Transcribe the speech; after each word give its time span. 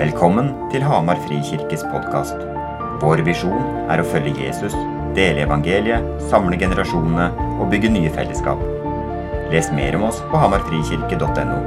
Velkommen 0.00 0.46
til 0.72 0.80
Hamar 0.80 1.18
Frikirkes 1.26 1.82
podkast. 1.92 2.38
Vår 3.02 3.20
visjon 3.26 3.66
er 3.92 4.00
å 4.00 4.04
følge 4.08 4.46
Jesus, 4.46 4.72
dele 5.12 5.42
evangeliet, 5.44 6.06
samle 6.30 6.56
generasjonene 6.56 7.26
og 7.60 7.66
bygge 7.68 7.90
nye 7.92 8.08
fellesskap. 8.14 8.62
Les 9.52 9.68
mer 9.76 9.98
om 9.98 10.06
oss 10.08 10.22
på 10.30 10.40
hamarfrikirke.no. 10.40 11.58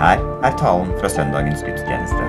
Her 0.00 0.18
er 0.18 0.56
talen 0.58 0.90
fra 0.98 1.12
søndagens 1.14 1.62
gudstjeneste. 1.62 2.26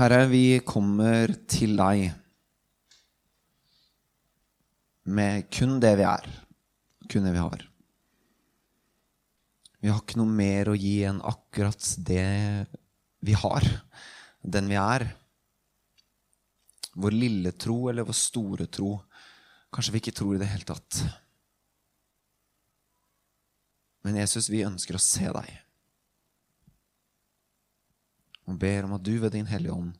Herre, 0.00 0.24
vi 0.34 0.58
kommer 0.66 1.36
til 1.46 1.78
deg 1.78 2.10
med 5.02 5.48
kun 5.50 5.78
det 5.82 5.96
vi 5.98 6.06
er, 6.06 6.28
kun 7.10 7.26
det 7.26 7.34
vi 7.34 7.42
har. 7.42 7.64
Vi 9.82 9.90
har 9.90 9.98
ikke 9.98 10.20
noe 10.20 10.30
mer 10.30 10.70
å 10.70 10.78
gi 10.78 11.00
enn 11.08 11.18
akkurat 11.26 11.88
det 12.06 12.26
vi 13.22 13.34
har, 13.34 13.66
den 14.42 14.70
vi 14.70 14.78
er. 14.78 15.08
Vår 16.94 17.16
lille 17.16 17.54
tro 17.58 17.88
eller 17.90 18.06
vår 18.06 18.18
store 18.18 18.68
tro. 18.70 18.94
Kanskje 19.74 19.94
vi 19.94 20.02
ikke 20.04 20.14
tror 20.14 20.36
i 20.36 20.42
det 20.42 20.50
hele 20.52 20.68
tatt. 20.68 21.00
Men 24.06 24.18
Jesus, 24.18 24.50
vi 24.50 24.64
ønsker 24.66 24.98
å 24.98 25.02
se 25.02 25.26
deg. 25.34 25.50
Og 28.50 28.58
ber 28.58 28.86
om 28.86 28.96
at 28.98 29.06
du 29.06 29.14
ved 29.22 29.34
Din 29.34 29.50
Hellige 29.50 29.74
Ånd 29.74 29.94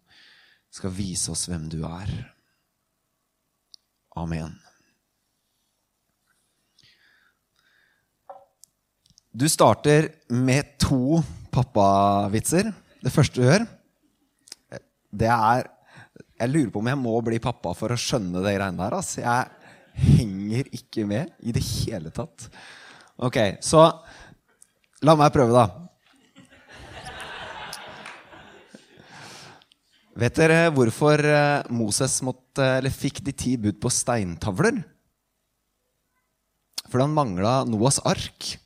skal 0.73 0.95
vise 0.95 1.31
oss 1.35 1.47
hvem 1.51 1.69
du 1.71 1.81
er. 1.87 2.11
Amen. 4.19 4.59
Du 9.33 9.47
starter 9.49 10.11
med 10.29 10.75
to 10.77 11.23
pappavitser. 11.49 12.67
Det 13.01 13.13
første 13.13 13.41
du 13.41 13.47
gjør, 13.47 13.65
det 15.09 15.31
er 15.33 15.71
Jeg 16.43 16.51
lurer 16.51 16.71
på 16.75 16.81
om 16.83 16.89
jeg 16.91 16.99
må 16.99 17.15
bli 17.25 17.39
pappa 17.41 17.73
for 17.79 17.95
å 17.95 17.97
skjønne 17.97 18.43
det 18.45 18.53
greiene 18.57 18.77
der. 18.77 18.97
Altså. 18.99 19.23
Jeg 19.23 20.05
henger 20.19 20.69
ikke 20.75 21.05
med 21.09 21.31
i 21.41 21.55
det 21.55 21.63
hele 21.65 22.11
tatt. 22.13 22.49
Ok, 23.17 23.39
så 23.63 23.87
la 25.07 25.15
meg 25.17 25.33
prøve, 25.33 25.55
da. 25.55 25.65
Vet 30.19 30.37
dere 30.37 30.67
hvorfor 30.75 31.23
eh, 31.25 31.71
Moses 31.73 32.19
måtte, 32.27 32.67
fikk 32.93 33.23
de 33.25 33.33
ti 33.33 33.55
bud 33.57 33.79
på 33.81 33.89
steintavler? 33.89 34.83
Fordi 36.91 37.07
han 37.07 37.17
mangla 37.17 37.63
Noas 37.65 38.03
ark. 38.05 38.59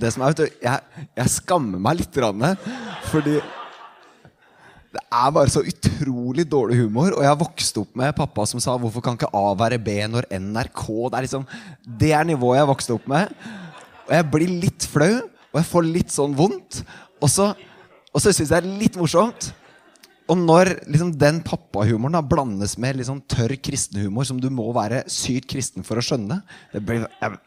Det 0.00 0.12
som 0.14 0.24
er, 0.24 0.34
vet 0.34 0.42
du, 0.42 0.58
jeg, 0.64 1.06
jeg 1.20 1.34
skammer 1.36 1.82
meg 1.82 2.00
litt, 2.00 2.18
fordi 3.10 3.38
det 4.88 5.02
er 5.12 5.32
bare 5.36 5.52
så 5.52 5.60
utrolig 5.68 6.46
dårlig 6.48 6.78
humor. 6.80 7.12
Og 7.12 7.22
jeg 7.22 7.30
har 7.30 7.40
vokst 7.40 7.80
opp 7.80 7.96
med 7.98 8.16
pappa 8.16 8.46
som 8.48 8.60
sa 8.60 8.76
'Hvorfor 8.76 9.04
kan 9.04 9.18
ikke 9.18 9.34
A 9.34 9.54
være 9.54 9.78
B 9.78 10.00
når 10.08 10.24
NRK?' 10.32 11.10
Det 11.10 11.18
er 11.18 11.26
liksom, 11.26 11.46
det 11.84 12.12
er 12.12 12.24
nivået 12.24 12.56
jeg 12.56 12.66
har 12.66 12.74
vokst 12.74 12.90
opp 12.90 13.08
med. 13.08 13.28
Og 14.08 14.12
jeg 14.16 14.30
blir 14.30 14.60
litt 14.62 14.82
flau, 14.88 15.20
og 15.52 15.56
jeg 15.60 15.64
får 15.64 15.82
litt 15.84 16.10
sånn 16.10 16.36
vondt. 16.36 16.82
Og 17.20 17.28
så, 17.28 17.54
og 18.14 18.20
så 18.20 18.32
syns 18.32 18.50
jeg 18.50 18.62
det 18.62 18.70
er 18.70 18.80
litt 18.80 18.96
morsomt. 18.96 19.52
Og 20.28 20.36
når 20.36 20.84
liksom, 20.88 21.12
den 21.16 21.40
pappahumoren 21.42 22.28
blandes 22.28 22.76
med 22.78 22.96
liksom, 22.96 23.20
tørr 23.28 23.56
kristenhumor, 23.56 24.24
som 24.24 24.40
du 24.40 24.50
må 24.50 24.72
være 24.72 25.04
sykt 25.08 25.48
kristen 25.48 25.84
for 25.84 25.96
å 25.96 26.04
skjønne 26.04 26.42
det 26.72 26.82
blir, 26.84 27.06
jeg, 27.20 27.38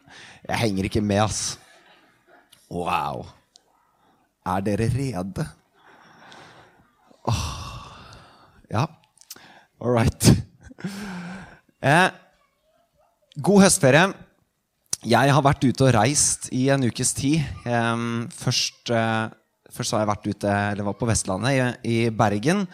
jeg 0.48 0.58
henger 0.58 0.88
ikke 0.88 1.02
med, 1.02 1.22
ass. 1.22 1.58
Wow. 2.72 3.26
Er 4.48 4.62
dere 4.64 4.86
rede? 4.88 5.44
Åh. 7.28 7.42
Ja. 8.72 8.86
All 9.82 9.92
right. 9.92 10.28
Eh, 11.82 12.08
god 13.44 13.64
høstferie. 13.64 14.06
Jeg 15.04 15.34
har 15.34 15.44
vært 15.44 15.66
ute 15.66 15.84
og 15.84 15.92
reist 15.96 16.46
i 16.54 16.68
en 16.72 16.86
ukes 16.88 17.12
tid. 17.18 17.42
Eh, 17.66 18.04
først, 18.38 18.88
eh, 18.94 19.34
først 19.68 19.92
har 19.92 20.04
jeg 20.04 20.10
vært 20.12 20.30
ute, 20.30 20.54
eller 20.70 20.88
var 20.88 20.96
på 20.96 21.10
Vestlandet, 21.10 21.76
i, 21.84 22.06
i 22.06 22.10
Bergen. 22.10 22.64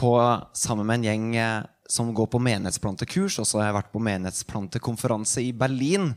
På, 0.00 0.14
sammen 0.54 0.86
med 0.86 1.00
en 1.00 1.08
gjeng 1.10 1.28
eh, 1.36 1.68
som 1.90 2.14
går 2.14 2.30
på 2.32 2.40
menighetsplantekurs. 2.40 3.36
Og 3.42 3.50
så 3.50 3.60
har 3.60 3.68
jeg 3.68 3.78
vært 3.82 3.92
på 3.92 4.04
menighetsplantekonferanse 4.08 5.44
i 5.44 5.52
Berlin. 5.52 6.14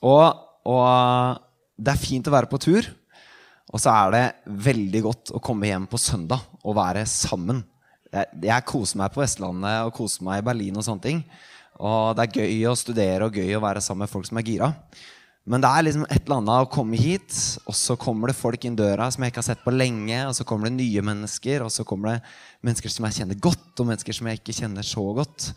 Og 0.00 0.45
og 0.66 1.42
det 1.76 1.92
er 1.92 2.00
fint 2.00 2.28
å 2.28 2.34
være 2.34 2.50
på 2.50 2.60
tur. 2.62 2.88
Og 3.74 3.82
så 3.82 3.92
er 3.92 4.14
det 4.14 4.54
veldig 4.68 5.02
godt 5.04 5.34
å 5.34 5.42
komme 5.42 5.68
hjem 5.68 5.88
på 5.90 6.00
søndag 6.00 6.42
og 6.62 6.78
være 6.78 7.02
sammen. 7.10 7.64
Jeg, 8.14 8.30
jeg 8.46 8.66
koser 8.68 9.00
meg 9.00 9.12
på 9.14 9.22
Vestlandet 9.24 9.88
og 9.88 9.94
koser 9.96 10.24
meg 10.26 10.40
i 10.40 10.46
Berlin. 10.46 10.78
Og 10.78 10.86
sånne 10.86 11.04
ting. 11.04 11.20
Og 11.82 12.14
det 12.16 12.24
er 12.24 12.40
gøy 12.40 12.70
å 12.70 12.78
studere 12.78 13.26
og 13.26 13.36
gøy 13.36 13.56
å 13.58 13.62
være 13.64 13.82
sammen 13.84 14.06
med 14.06 14.12
folk 14.12 14.28
som 14.28 14.38
er 14.40 14.46
gira. 14.46 14.70
Men 15.46 15.62
det 15.62 15.70
er 15.70 15.84
liksom 15.86 16.06
et 16.08 16.24
eller 16.24 16.40
annet 16.40 16.64
å 16.64 16.70
komme 16.74 16.98
hit, 16.98 17.34
og 17.70 17.74
så 17.78 17.94
kommer 18.00 18.32
det 18.32 18.38
folk 18.38 18.64
inn 18.66 18.78
døra 18.78 19.06
som 19.14 19.22
jeg 19.22 19.30
ikke 19.30 19.44
har 19.44 19.46
sett 19.52 19.62
på 19.62 19.74
lenge. 19.74 20.18
Og 20.26 20.34
så 20.34 20.46
kommer 20.48 20.70
det 20.70 20.78
nye 20.78 21.04
mennesker, 21.06 21.62
og 21.62 21.70
så 21.74 21.86
kommer 21.86 22.14
det 22.14 22.32
mennesker 22.66 22.90
som 22.90 23.06
jeg 23.06 23.20
kjenner 23.20 23.42
godt, 23.44 23.68
og 23.78 23.90
mennesker 23.92 24.16
som 24.16 24.30
jeg 24.30 24.40
ikke 24.40 24.56
kjenner 24.56 24.86
så 24.86 25.04
godt. 25.20 25.52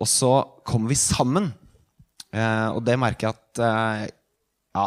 Og 0.00 0.08
så 0.08 0.32
kommer 0.64 0.92
vi 0.92 1.00
sammen. 1.00 1.50
Eh, 2.34 2.68
og 2.74 2.82
det 2.86 2.96
merker 3.00 3.28
jeg 3.28 3.36
at 3.36 3.62
eh, 3.62 4.06
Ja, 4.76 4.86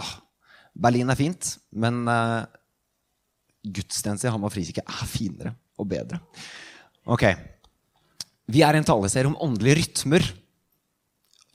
Berlin 0.80 1.12
er 1.12 1.20
fint, 1.20 1.56
men 1.72 2.04
eh, 2.08 2.44
gudstjeneste 3.66 4.30
i 4.30 4.34
Hamar 4.34 4.54
frikirke 4.54 4.86
er 4.86 5.10
finere 5.10 5.56
og 5.80 5.88
bedre. 5.90 6.22
Ok. 7.10 7.26
Vi 8.50 8.64
er 8.66 8.76
i 8.76 8.82
en 8.82 8.88
taleserie 8.88 9.30
om 9.30 9.38
åndelige 9.42 9.80
rytmer. 9.82 10.26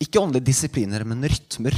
Ikke 0.03 0.21
åndelige 0.22 0.49
disipliner, 0.50 1.05
men 1.06 1.25
rytmer. 1.27 1.77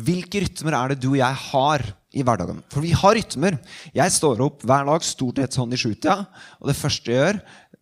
Hvilke 0.00 0.44
rytmer 0.44 0.76
er 0.76 0.92
det 0.92 1.00
du 1.02 1.10
og 1.12 1.20
jeg 1.20 1.38
har 1.50 1.84
i 2.14 2.24
hverdagen? 2.26 2.60
For 2.70 2.84
vi 2.84 2.92
har 2.96 3.16
rytmer. 3.16 3.56
Jeg 3.96 4.14
står 4.14 4.42
opp 4.44 4.62
hver 4.66 4.86
dag 4.88 5.06
stort 5.06 5.40
sett 5.42 5.56
sånn 5.56 5.74
i 5.74 5.80
sjutida, 5.80 6.20
og 6.60 6.70
det 6.70 6.78
første 6.78 7.10
jeg 7.10 7.18
gjør 7.18 7.40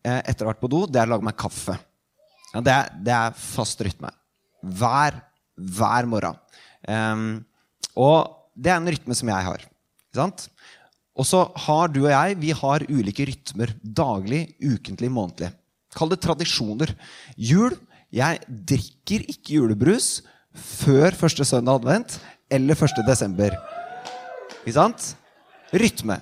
etter 0.09 0.47
å 0.47 0.49
ha 0.49 0.55
vært 0.55 0.62
på 0.62 0.70
do, 0.72 0.87
det 0.88 1.03
er 1.03 1.10
å 1.10 1.12
lage 1.16 1.26
meg 1.26 1.37
kaffe. 1.38 1.75
Ja, 2.55 2.62
det, 2.65 2.76
det 3.05 3.12
er 3.12 3.37
fast 3.37 3.82
rytme 3.84 4.12
hver, 4.62 5.19
hver 5.56 6.08
morgen. 6.10 6.38
Um, 6.88 7.28
og 7.98 8.50
det 8.58 8.72
er 8.72 8.80
en 8.80 8.91
rytme 8.91 9.16
som 9.16 9.30
jeg 9.30 9.48
har. 9.48 9.66
Og 11.19 11.26
så 11.26 11.44
har 11.66 11.91
du 11.91 12.04
og 12.04 12.12
jeg 12.12 12.38
vi 12.38 12.54
har 12.54 12.86
ulike 12.88 13.26
rytmer. 13.28 13.74
Daglig, 13.82 14.54
ukentlig, 14.62 15.10
månedlig. 15.10 15.50
Kall 15.94 16.12
det 16.12 16.20
tradisjoner. 16.22 16.94
Jul 17.36 17.76
Jeg 18.14 18.41
drikker 18.48 19.26
ikke 19.28 19.58
julebrus 19.58 20.22
før 20.56 21.12
første 21.12 21.44
søndag 21.44 21.82
advent 21.82 22.14
eller 22.50 22.78
første 22.78 23.04
desember. 23.04 23.52
Ikke 24.64 24.78
sant? 24.78 25.10
Rytme. 25.76 26.16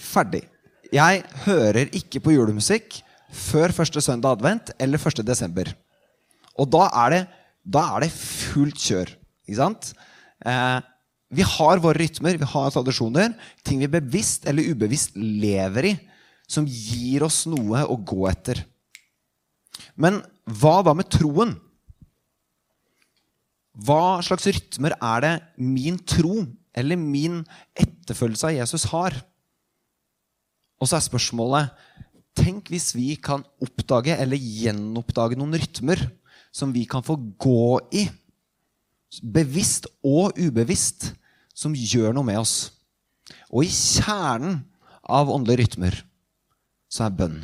Ferdig. 0.00 0.46
Jeg 0.94 1.24
hører 1.44 1.92
ikke 1.92 2.22
på 2.24 2.32
julemusikk 2.32 3.02
før 3.34 3.74
første 3.76 4.00
søndag 4.00 4.38
advent 4.38 4.72
eller 4.80 5.02
første 5.02 5.22
desember. 5.26 5.68
Og 6.60 6.70
da 6.70 6.86
er 7.04 7.14
det, 7.14 7.22
da 7.64 7.84
er 7.94 8.04
det 8.04 8.14
fullt 8.14 8.78
kjør. 8.80 9.14
Ikke 9.48 9.60
sant? 9.60 9.92
Eh, 10.44 10.80
vi 11.34 11.44
har 11.46 11.82
våre 11.82 11.98
rytmer, 11.98 12.38
vi 12.38 12.48
har 12.48 12.72
tradisjoner. 12.74 13.34
Ting 13.66 13.82
vi 13.82 13.90
bevisst 13.90 14.46
eller 14.48 14.70
ubevisst 14.70 15.16
lever 15.18 15.90
i, 15.90 15.94
som 16.46 16.68
gir 16.68 17.24
oss 17.26 17.44
noe 17.50 17.84
å 17.88 17.96
gå 17.98 18.26
etter. 18.30 18.62
Men 19.98 20.20
hva 20.44 20.80
da 20.86 20.94
med 20.96 21.10
troen? 21.10 21.56
Hva 23.74 24.20
slags 24.22 24.46
rytmer 24.46 24.94
er 25.02 25.24
det 25.24 25.34
min 25.58 25.96
tro 25.98 26.44
eller 26.74 26.98
min 27.00 27.40
etterfølgelse 27.74 28.50
av 28.50 28.58
Jesus 28.60 28.86
har? 28.92 29.16
Og 30.78 30.90
så 30.90 30.98
er 30.98 31.08
spørsmålet 31.08 31.90
Tenk 32.34 32.66
hvis 32.72 32.88
vi 32.96 33.12
kan 33.22 33.44
oppdage 33.62 34.16
eller 34.18 34.34
gjenoppdage 34.34 35.36
noen 35.38 35.54
rytmer 35.54 36.00
som 36.54 36.72
vi 36.74 36.84
kan 36.86 37.02
få 37.02 37.16
gå 37.40 37.80
i, 37.94 38.06
bevisst 39.22 39.88
og 40.06 40.38
ubevisst, 40.38 41.10
som 41.54 41.74
gjør 41.74 42.14
noe 42.14 42.26
med 42.26 42.40
oss. 42.40 42.56
Og 43.50 43.66
i 43.66 43.70
kjernen 43.70 44.62
av 45.04 45.30
åndelige 45.30 45.64
rytmer 45.64 46.00
så 46.90 47.06
er 47.06 47.18
bønn. 47.18 47.38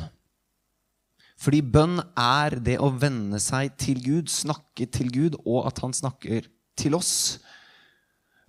Fordi 1.41 1.61
bønn 1.73 1.97
er 2.19 2.59
det 2.61 2.77
å 2.83 2.91
venne 2.93 3.39
seg 3.41 3.73
til 3.81 4.01
Gud, 4.03 4.29
snakke 4.29 4.85
til 4.93 5.09
Gud, 5.13 5.39
og 5.41 5.65
at 5.71 5.81
han 5.83 5.95
snakker 5.95 6.45
til 6.77 6.95
oss. 6.95 7.41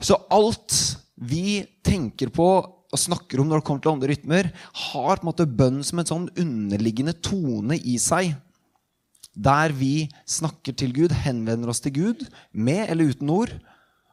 Så 0.02 0.18
alt 0.34 0.76
vi 1.16 1.62
tenker 1.86 2.30
på 2.34 2.48
og 2.92 3.00
snakker 3.00 3.40
om 3.40 3.48
når 3.48 3.62
det 3.62 3.66
kommer 3.66 3.82
til 3.84 3.94
andre 3.94 4.10
rytmer, 4.12 4.50
har 4.90 5.16
på 5.16 5.24
en 5.24 5.30
måte 5.30 5.48
bønn 5.48 5.80
som 5.86 6.02
en 6.02 6.08
sånn 6.08 6.26
underliggende 6.36 7.14
tone 7.24 7.78
i 7.80 7.96
seg. 8.02 8.34
Der 9.32 9.72
vi 9.72 10.08
snakker 10.28 10.76
til 10.76 10.92
Gud, 10.96 11.14
henvender 11.24 11.72
oss 11.72 11.80
til 11.80 11.94
Gud, 11.96 12.26
med 12.52 12.90
eller 12.90 13.12
uten 13.12 13.30
ord, 13.32 13.52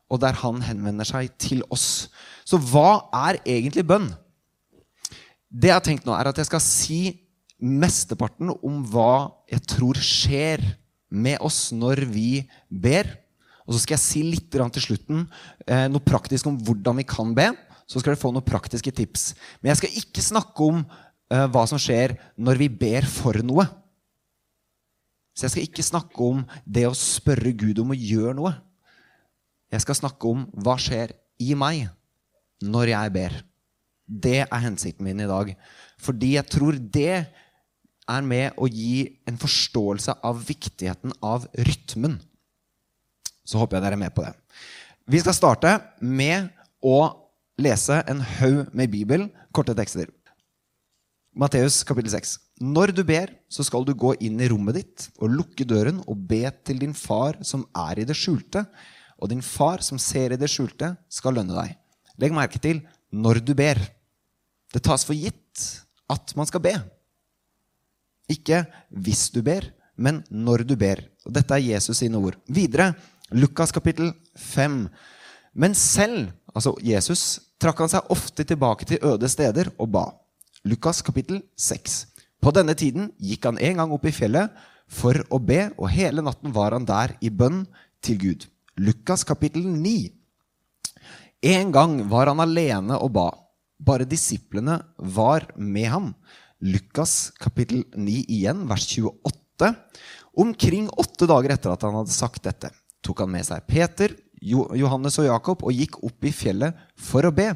og 0.09 0.21
der 0.23 0.37
han 0.41 0.61
henvender 0.65 1.05
seg 1.05 1.31
til 1.41 1.63
oss. 1.69 2.09
Så 2.47 2.57
hva 2.71 3.09
er 3.27 3.41
egentlig 3.45 3.85
bønn? 3.85 4.09
Det 5.49 5.69
jeg 5.69 5.75
har 5.75 5.85
tenkt 5.85 6.07
nå, 6.07 6.13
er 6.15 6.29
at 6.29 6.39
jeg 6.39 6.49
skal 6.49 6.63
si 6.63 7.01
mesteparten 7.59 8.53
om 8.55 8.83
hva 8.87 9.29
jeg 9.51 9.65
tror 9.67 9.99
skjer 9.99 10.63
med 11.09 11.41
oss 11.43 11.69
når 11.75 12.05
vi 12.09 12.45
ber. 12.69 13.09
Og 13.67 13.75
så 13.75 13.83
skal 13.83 13.97
jeg 13.97 14.05
si 14.05 14.21
litt 14.25 14.47
til 14.49 14.81
slutten 14.81 15.25
eh, 15.67 15.87
noe 15.91 16.01
praktisk 16.01 16.47
om 16.49 16.57
hvordan 16.57 17.01
vi 17.01 17.05
kan 17.09 17.35
be. 17.37 17.51
Så 17.89 17.99
skal 17.99 18.13
dere 18.13 18.21
få 18.21 18.31
noen 18.33 18.45
praktiske 18.45 18.93
tips. 18.93 19.33
Men 19.59 19.73
jeg 19.73 19.81
skal 19.81 19.99
ikke 20.01 20.25
snakke 20.25 20.69
om 20.71 20.81
eh, 20.81 21.45
hva 21.49 21.65
som 21.69 21.81
skjer 21.81 22.15
når 22.37 22.61
vi 22.61 22.69
ber 22.69 23.05
for 23.09 23.37
noe. 23.45 23.65
Så 25.39 25.45
jeg 25.47 25.53
skal 25.53 25.67
ikke 25.69 25.83
snakke 25.87 26.25
om 26.25 26.41
det 26.67 26.83
å 26.83 26.95
spørre 26.97 27.53
Gud 27.55 27.77
om 27.79 27.93
å 27.93 27.95
gjøre 27.95 28.33
noe. 28.35 28.51
Jeg 29.71 29.85
skal 29.85 29.95
snakke 29.95 30.27
om 30.27 30.41
hva 30.59 30.73
skjer 30.81 31.13
i 31.39 31.53
meg 31.55 31.85
når 32.59 32.91
jeg 32.91 33.13
ber. 33.15 33.37
Det 34.03 34.41
er 34.41 34.65
hensikten 34.65 35.07
min 35.07 35.23
i 35.23 35.29
dag. 35.29 35.53
Fordi 36.03 36.33
jeg 36.33 36.51
tror 36.51 36.75
det 36.75 37.21
er 38.09 38.27
med 38.27 38.59
å 38.59 38.67
gi 38.67 39.05
en 39.29 39.39
forståelse 39.39 40.17
av 40.27 40.43
viktigheten 40.43 41.15
av 41.23 41.47
rytmen. 41.55 42.17
Så 43.47 43.61
håper 43.61 43.77
jeg 43.77 43.87
dere 43.87 43.95
er 43.95 44.03
med 44.03 44.15
på 44.17 44.27
det. 44.27 44.35
Vi 45.07 45.23
skal 45.23 45.37
starte 45.37 45.77
med 46.03 46.51
å 46.83 46.99
lese 47.63 48.01
en 48.11 48.19
haug 48.41 48.73
med 48.75 48.91
Bibel, 48.91 49.29
korte 49.55 49.77
tekster. 49.77 50.11
Matteus 51.39 51.85
kapittel 51.87 52.11
6. 52.11 52.33
Når 52.59 52.91
du 52.91 52.99
ber, 53.07 53.29
så 53.47 53.63
skal 53.63 53.85
du 53.87 53.93
gå 53.95 54.09
inn 54.19 54.41
i 54.43 54.47
rommet 54.51 54.75
ditt 54.75 55.05
og 55.21 55.31
lukke 55.31 55.63
døren 55.63 56.01
og 56.03 56.25
be 56.27 56.41
til 56.67 56.81
din 56.81 56.91
far 56.91 57.37
som 57.47 57.63
er 57.79 58.01
i 58.01 58.07
det 58.07 58.17
skjulte, 58.19 58.65
og 59.15 59.31
din 59.31 59.43
far 59.45 59.79
som 59.85 60.01
ser 60.01 60.35
i 60.35 60.39
det 60.39 60.49
skjulte, 60.51 60.91
skal 61.07 61.39
lønne 61.39 61.55
deg. 61.55 61.77
Legg 62.19 62.35
merke 62.35 62.59
til 62.59 62.83
når 63.15 63.39
du 63.47 63.53
ber. 63.55 63.79
Det 64.75 64.83
tas 64.83 65.07
for 65.07 65.15
gitt 65.15 65.63
at 66.11 66.35
man 66.35 66.49
skal 66.49 66.65
be. 66.65 66.75
Ikke 68.27 68.65
hvis 68.91 69.29
du 69.31 69.39
ber, 69.45 69.71
men 69.95 70.25
når 70.27 70.67
du 70.67 70.75
ber. 70.75 71.05
Og 71.23 71.39
dette 71.39 71.55
er 71.55 71.63
Jesus 71.71 72.03
sine 72.03 72.19
ord. 72.19 72.35
Videre, 72.51 72.91
Lukas 73.31 73.71
kapittel 73.71 74.11
5. 74.35 74.81
Men 75.55 75.71
selv, 75.71 76.33
altså 76.51 76.75
Jesus, 76.83 77.29
trakk 77.63 77.79
han 77.79 77.95
seg 77.95 78.11
ofte 78.11 78.43
tilbake 78.43 78.91
til 78.91 78.99
øde 79.07 79.31
steder 79.31 79.71
og 79.79 79.95
ba. 79.95 80.09
Lukas 80.67 81.01
kapittel 81.01 81.41
6. 81.55 82.05
På 82.43 82.51
denne 82.55 82.75
tiden 82.75 83.13
gikk 83.19 83.47
han 83.47 83.59
en 83.63 83.79
gang 83.79 83.91
opp 83.95 84.05
i 84.07 84.15
fjellet 84.15 84.51
for 84.89 85.15
å 85.31 85.39
be, 85.39 85.69
og 85.77 85.91
hele 85.93 86.23
natten 86.25 86.51
var 86.55 86.75
han 86.75 86.87
der 86.87 87.13
i 87.23 87.29
bønn 87.31 87.63
til 88.03 88.19
Gud. 88.19 88.47
Lukas 88.79 89.23
kapittel 89.27 89.63
9. 89.67 90.09
En 91.47 91.71
gang 91.71 91.99
var 92.11 92.31
han 92.31 92.43
alene 92.43 92.97
og 92.99 93.13
ba. 93.15 93.29
Bare 93.79 94.07
disiplene 94.07 94.81
var 94.97 95.47
med 95.55 95.87
ham. 95.87 96.09
Lukas 96.59 97.31
kapittel 97.39 97.85
9 97.95 98.25
igjen, 98.27 98.65
vers 98.67 98.87
28. 98.91 99.71
Omkring 100.39 100.89
åtte 100.99 101.27
dager 101.27 101.55
etter 101.55 101.71
at 101.71 101.87
han 101.87 101.95
hadde 102.01 102.15
sagt 102.15 102.43
dette, 102.43 102.71
tok 103.03 103.23
han 103.23 103.31
med 103.31 103.47
seg 103.47 103.63
Peter, 103.67 104.11
Johannes 104.39 105.19
og 105.19 105.27
Jakob 105.27 105.63
og 105.67 105.75
gikk 105.75 105.99
opp 106.03 106.27
i 106.27 106.35
fjellet 106.35 106.75
for 106.99 107.27
å 107.27 107.35
be. 107.35 107.51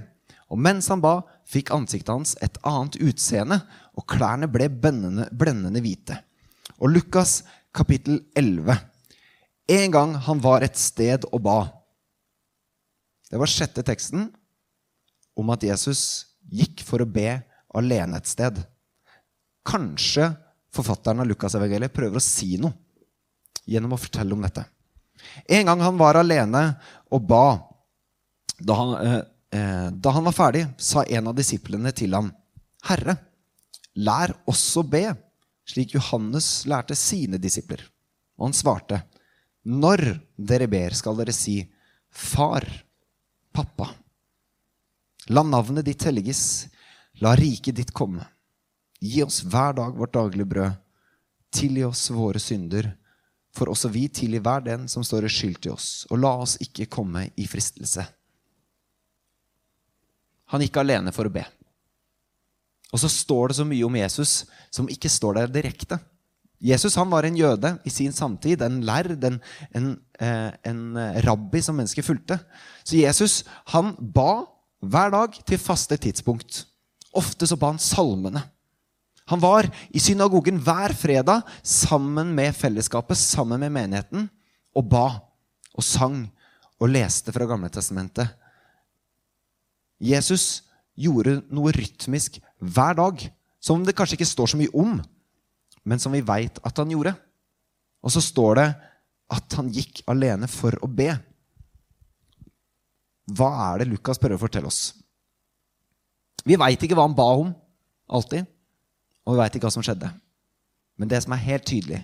Og 0.53 0.59
mens 0.61 0.88
han 0.94 1.01
ba, 1.01 1.17
fikk 1.50 1.71
ansiktet 1.73 2.13
hans 2.13 2.35
et 2.45 2.59
annet 2.67 3.00
utseende, 3.01 3.57
og 3.97 4.05
klærne 4.09 4.50
ble 4.51 4.69
blendende, 4.69 5.25
blendende 5.33 5.81
hvite. 5.81 6.19
Og 6.77 6.94
Lukas 6.94 7.41
kapittel 7.73 8.21
11. 8.38 8.77
En 9.73 9.94
gang 9.94 10.13
han 10.27 10.41
var 10.44 10.65
et 10.65 10.77
sted 10.77 11.25
og 11.31 11.41
ba. 11.45 11.57
Det 13.29 13.39
var 13.41 13.50
sjette 13.50 13.81
teksten 13.85 14.27
om 15.39 15.50
at 15.53 15.65
Jesus 15.65 16.03
gikk 16.53 16.83
for 16.85 17.01
å 17.01 17.09
be 17.09 17.39
alene 17.73 18.19
et 18.19 18.29
sted. 18.29 18.59
Kanskje 19.65 20.29
forfatteren 20.73 21.23
av 21.23 21.29
Lukasevangeliet 21.29 21.94
prøver 21.94 22.19
å 22.19 22.23
si 22.23 22.57
noe 22.61 22.75
gjennom 23.69 23.95
å 23.95 24.01
fortelle 24.01 24.35
om 24.35 24.44
dette. 24.44 24.65
En 25.47 25.65
gang 25.65 25.81
han 25.81 25.97
var 25.97 26.19
alene 26.19 26.63
og 27.13 27.23
ba, 27.25 27.45
da 28.59 28.75
han, 28.77 28.94
eh, 29.07 29.21
da 29.53 30.09
han 30.15 30.25
var 30.25 30.33
ferdig, 30.33 30.63
sa 30.81 31.03
en 31.05 31.27
av 31.29 31.35
disiplene 31.38 31.91
til 31.94 32.15
ham, 32.17 32.31
'Herre, 32.83 33.17
lær 33.95 34.33
oss 34.50 34.63
å 34.77 34.83
be', 34.83 35.13
slik 35.69 35.94
Johannes 35.94 36.65
lærte 36.65 36.95
sine 36.97 37.38
disipler. 37.38 37.83
Og 38.39 38.47
han 38.47 38.57
svarte, 38.57 39.03
'Når 39.65 40.19
dere 40.38 40.67
ber, 40.67 40.94
skal 40.94 41.15
dere 41.15 41.33
si:" 41.33 41.69
Far, 42.09 42.65
pappa. 43.53 43.89
La 45.29 45.44
navnet 45.44 45.85
ditt 45.85 46.03
helliges. 46.03 46.67
La 47.21 47.35
riket 47.35 47.75
ditt 47.75 47.94
komme. 47.94 48.25
Gi 49.00 49.23
oss 49.23 49.41
hver 49.41 49.73
dag 49.73 49.95
vårt 49.97 50.13
daglige 50.13 50.50
brød. 50.50 50.75
Tilgi 51.53 51.83
oss 51.85 52.09
våre 52.09 52.39
synder, 52.39 52.91
for 53.53 53.69
også 53.69 53.89
vi 53.94 54.07
tilgir 54.09 54.41
hver 54.41 54.63
den 54.65 54.88
som 54.89 55.03
står 55.05 55.25
i 55.25 55.31
skyld 55.33 55.59
til 55.61 55.73
oss. 55.73 56.05
Og 56.09 56.21
la 56.21 56.33
oss 56.41 56.57
ikke 56.61 56.89
komme 56.89 57.27
i 57.38 57.47
fristelse. 57.50 58.05
Han 60.53 60.63
gikk 60.63 60.77
alene 60.79 61.13
for 61.15 61.27
å 61.27 61.33
be. 61.33 61.44
Og 62.94 63.01
så 63.01 63.09
står 63.09 63.51
det 63.51 63.57
så 63.57 63.65
mye 63.65 63.85
om 63.88 63.95
Jesus 63.97 64.44
som 64.73 64.89
ikke 64.91 65.09
står 65.09 65.39
der 65.39 65.53
direkte. 65.55 65.97
Jesus 66.63 66.95
han 66.95 67.09
var 67.11 67.25
en 67.27 67.35
jøde 67.35 67.73
i 67.83 67.91
sin 67.91 68.13
samtid, 68.15 68.61
en 68.63 68.79
lærd, 68.88 69.17
en, 69.27 69.39
en, 69.75 69.88
eh, 70.21 70.51
en 70.69 70.83
rabbi 71.25 71.59
som 71.65 71.75
mennesker 71.75 72.05
fulgte. 72.05 72.38
Så 72.85 73.01
Jesus 73.01 73.41
han 73.73 73.95
ba 74.00 74.45
hver 74.83 75.11
dag 75.11 75.35
til 75.47 75.59
faste 75.59 75.97
tidspunkt. 76.00 76.63
Ofte 77.17 77.50
så 77.50 77.57
ba 77.59 77.73
han 77.73 77.81
salmene. 77.81 78.45
Han 79.31 79.41
var 79.44 79.67
i 79.89 80.01
synagogen 80.03 80.59
hver 80.63 80.94
fredag 81.00 81.44
sammen 81.63 82.33
med 82.35 82.55
fellesskapet, 82.55 83.17
sammen 83.17 83.61
med 83.63 83.71
menigheten, 83.71 84.27
og 84.75 84.88
ba 84.91 85.07
og 85.73 85.85
sang 85.85 86.25
og 86.79 86.91
leste 86.91 87.31
fra 87.31 87.47
Gamle 87.47 87.71
Testamentet. 87.71 88.27
Jesus 90.03 90.63
gjorde 91.00 91.39
noe 91.53 91.72
rytmisk 91.74 92.39
hver 92.60 92.98
dag, 93.00 93.22
som 93.63 93.86
det 93.86 93.95
kanskje 93.95 94.19
ikke 94.19 94.27
står 94.27 94.51
så 94.51 94.60
mye 94.60 94.74
om, 94.75 94.98
men 95.88 96.01
som 96.01 96.13
vi 96.13 96.24
veit 96.25 96.60
at 96.63 96.79
han 96.79 96.91
gjorde. 96.91 97.13
Og 98.03 98.12
så 98.12 98.24
står 98.24 98.60
det 98.60 98.67
at 99.33 99.55
han 99.57 99.72
gikk 99.72 100.03
alene 100.12 100.50
for 100.51 100.75
å 100.83 100.89
be. 100.91 101.10
Hva 103.31 103.50
er 103.69 103.81
det 103.81 103.91
Lukas 103.93 104.19
prøver 104.19 104.36
å 104.36 104.43
fortelle 104.43 104.69
oss? 104.69 104.91
Vi 106.43 106.60
veit 106.60 106.81
ikke 106.83 106.98
hva 107.00 107.07
han 107.07 107.15
ba 107.15 107.29
om, 107.39 107.53
alltid. 108.12 108.43
Og 109.24 109.36
vi 109.36 109.39
veit 109.39 109.55
ikke 109.55 109.69
hva 109.69 109.75
som 109.77 109.86
skjedde. 109.86 110.12
Men 111.00 111.10
det 111.10 111.24
som 111.24 111.33
er 111.33 111.45
helt 111.48 111.65
tydelig, 111.67 112.01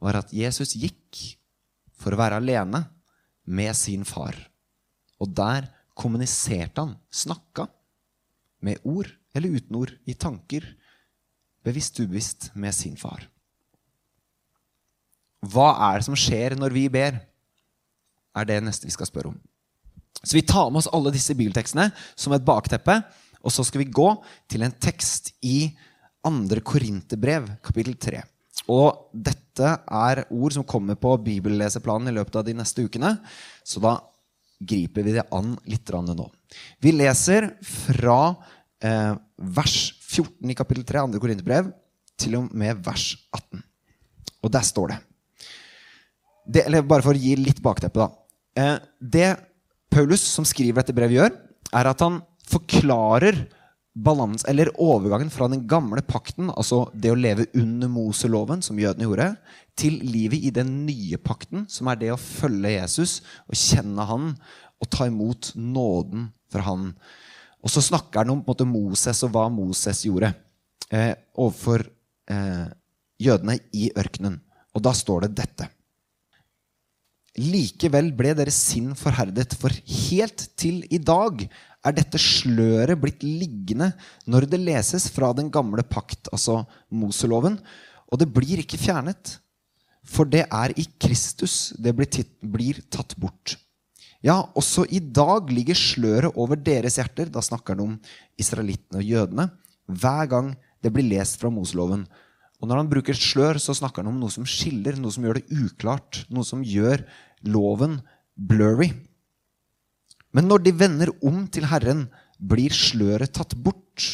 var 0.00 0.18
at 0.18 0.32
Jesus 0.32 0.74
gikk 0.76 1.20
for 1.96 2.12
å 2.12 2.20
være 2.20 2.40
alene 2.40 2.82
med 3.44 3.76
sin 3.76 4.04
far. 4.08 4.36
Og 5.20 5.30
der 5.36 5.68
kommuniserte 5.96 6.84
han, 6.84 6.94
snakka, 7.10 7.66
med 8.64 8.82
ord 8.84 9.08
eller 9.36 9.56
uten 9.56 9.78
ord, 9.78 9.92
i 10.08 10.14
tanker, 10.16 10.64
bevisst 11.66 11.98
ubevisst, 12.00 12.50
med 12.54 12.74
sin 12.74 12.96
far. 13.00 13.26
Hva 15.46 15.72
er 15.90 16.00
det 16.00 16.06
som 16.08 16.16
skjer 16.18 16.56
når 16.58 16.74
vi 16.74 16.86
ber? 16.92 17.18
Er 18.36 18.48
det 18.48 18.62
neste 18.64 18.88
vi 18.88 18.94
skal 18.94 19.08
spørre 19.08 19.32
om. 19.32 19.36
Så 20.22 20.36
vi 20.36 20.44
tar 20.46 20.70
med 20.70 20.80
oss 20.80 20.90
alle 20.92 21.12
disse 21.14 21.36
bibeltekstene 21.36 21.90
som 22.18 22.34
et 22.34 22.44
bakteppe, 22.46 22.98
og 23.44 23.52
så 23.54 23.64
skal 23.64 23.84
vi 23.84 23.92
gå 23.94 24.08
til 24.50 24.64
en 24.66 24.74
tekst 24.82 25.34
i 25.46 25.68
2. 26.26 26.58
Korinterbrev, 26.66 27.46
kapittel 27.62 27.94
3. 28.02 28.24
Og 28.72 29.12
dette 29.12 29.68
er 29.76 30.24
ord 30.34 30.56
som 30.56 30.66
kommer 30.66 30.98
på 30.98 31.12
bibelleseplanen 31.22 32.10
i 32.10 32.16
løpet 32.16 32.40
av 32.40 32.46
de 32.48 32.56
neste 32.58 32.82
ukene. 32.82 33.12
Så 33.62 33.82
da 33.84 33.94
griper 34.58 35.04
vi 35.04 35.16
det 35.16 35.26
an 35.34 35.54
litt 35.68 35.90
nå. 35.90 36.26
Vi 36.80 36.92
leser 36.92 37.50
fra 37.64 38.36
eh, 38.80 39.12
vers 39.36 39.76
14 40.00 40.50
i 40.50 40.56
kapittel 40.56 40.84
3, 40.84 41.02
andre 41.04 41.20
Korinterbrev, 41.20 41.72
til 42.16 42.38
og 42.38 42.52
med 42.56 42.80
vers 42.84 43.10
18. 43.34 43.62
Og 44.42 44.52
der 44.52 44.64
står 44.64 44.94
det, 44.94 44.98
det 46.46 46.62
Eller 46.66 46.86
bare 46.86 47.02
for 47.02 47.16
å 47.16 47.20
gi 47.20 47.34
litt 47.36 47.60
bakteppe, 47.62 48.06
da. 48.06 48.08
Eh, 48.56 48.78
det 49.00 49.28
Paulus, 49.90 50.22
som 50.22 50.46
skriver 50.46 50.80
dette 50.80 50.94
brevet, 50.96 51.18
gjør, 51.18 51.34
er 51.74 51.90
at 51.90 52.02
han 52.04 52.20
forklarer 52.46 53.42
balans, 53.96 54.44
eller 54.44 54.68
overgangen 54.82 55.30
fra 55.32 55.48
den 55.48 55.64
gamle 55.68 56.02
pakten, 56.04 56.50
altså 56.52 56.84
det 56.92 57.12
å 57.14 57.18
leve 57.18 57.46
under 57.56 57.88
Moseloven, 57.88 58.62
som 58.64 58.78
jødene 58.78 59.08
gjorde, 59.08 59.30
til 59.76 59.96
livet 60.04 60.44
i 60.44 60.52
den 60.54 60.72
nye 60.86 61.18
pakten, 61.20 61.64
som 61.72 61.88
er 61.88 62.00
det 62.00 62.12
å 62.12 62.20
følge 62.20 62.74
Jesus 62.76 63.20
og 63.48 63.56
kjenne 63.56 64.06
han 64.08 64.32
og 64.76 64.90
ta 64.92 65.08
imot 65.08 65.54
nåden 65.56 66.28
fra 66.52 66.66
han. 66.68 66.90
Og 67.64 67.72
så 67.72 67.82
snakker 67.84 68.22
han 68.22 68.34
om 68.36 68.42
måte, 68.46 68.66
Moses 68.68 69.22
og 69.26 69.32
hva 69.34 69.46
Moses 69.52 70.04
gjorde 70.06 70.34
eh, 70.92 71.14
overfor 71.34 71.86
eh, 72.30 72.66
jødene 73.22 73.56
i 73.76 73.88
ørkenen. 73.96 74.38
Og 74.76 74.84
da 74.84 74.92
står 74.96 75.26
det 75.26 75.38
dette. 75.40 75.70
Likevel 77.36 78.12
ble 78.16 78.32
deres 78.36 78.56
sinn 78.70 78.94
forherdet, 78.96 79.56
for 79.60 79.72
helt 80.08 80.46
til 80.56 80.84
i 80.92 81.00
dag 81.00 81.42
er 81.86 81.94
dette 81.94 82.18
sløret 82.20 82.98
blitt 83.00 83.22
liggende 83.24 83.92
når 84.26 84.48
det 84.50 84.62
leses 84.62 85.08
fra 85.12 85.32
den 85.36 85.50
gamle 85.54 85.84
pakt, 85.86 86.30
altså 86.34 86.64
Moseloven, 86.90 87.60
og 88.10 88.20
det 88.20 88.28
blir 88.34 88.62
ikke 88.62 88.80
fjernet. 88.80 89.36
For 90.06 90.28
det 90.30 90.44
er 90.46 90.74
i 90.78 90.86
Kristus 91.02 91.74
det 91.82 91.94
blir, 91.96 92.82
tatt 92.94 93.16
bort. 93.18 93.56
Ja, 94.24 94.38
også 94.58 94.86
i 94.90 95.00
dag 95.00 95.50
ligger 95.52 95.76
sløret 95.78 96.38
over 96.38 96.58
deres 96.58 96.98
hjerter. 96.98 97.28
Da 97.30 97.42
snakker 97.42 97.74
han 97.74 97.82
om 97.84 97.96
israelittene 98.38 99.02
og 99.02 99.10
jødene. 99.10 99.48
Hver 99.86 100.30
gang 100.30 100.54
det 100.82 100.92
blir 100.94 101.06
lest 101.10 101.40
fra 101.40 101.50
Moseloven. 101.52 102.06
Og 102.62 102.70
når 102.70 102.80
han 102.80 102.90
bruker 102.90 103.18
slør, 103.18 103.60
så 103.60 103.74
snakker 103.76 104.02
han 104.02 104.14
om 104.14 104.22
noe 104.22 104.32
som 104.32 104.46
skiller, 104.48 104.96
noe 104.98 105.12
som 105.14 105.26
gjør 105.26 105.40
det 105.40 105.58
uklart. 105.66 106.22
Noe 106.32 106.46
som 106.46 106.62
gjør 106.64 107.04
loven 107.46 108.00
blurry. 108.34 108.92
Men 110.36 110.50
når 110.50 110.66
de 110.66 110.72
vender 110.76 111.12
om 111.24 111.46
til 111.48 111.64
Herren, 111.70 112.06
blir 112.36 112.74
sløret 112.76 113.32
tatt 113.32 113.54
bort. 113.56 114.04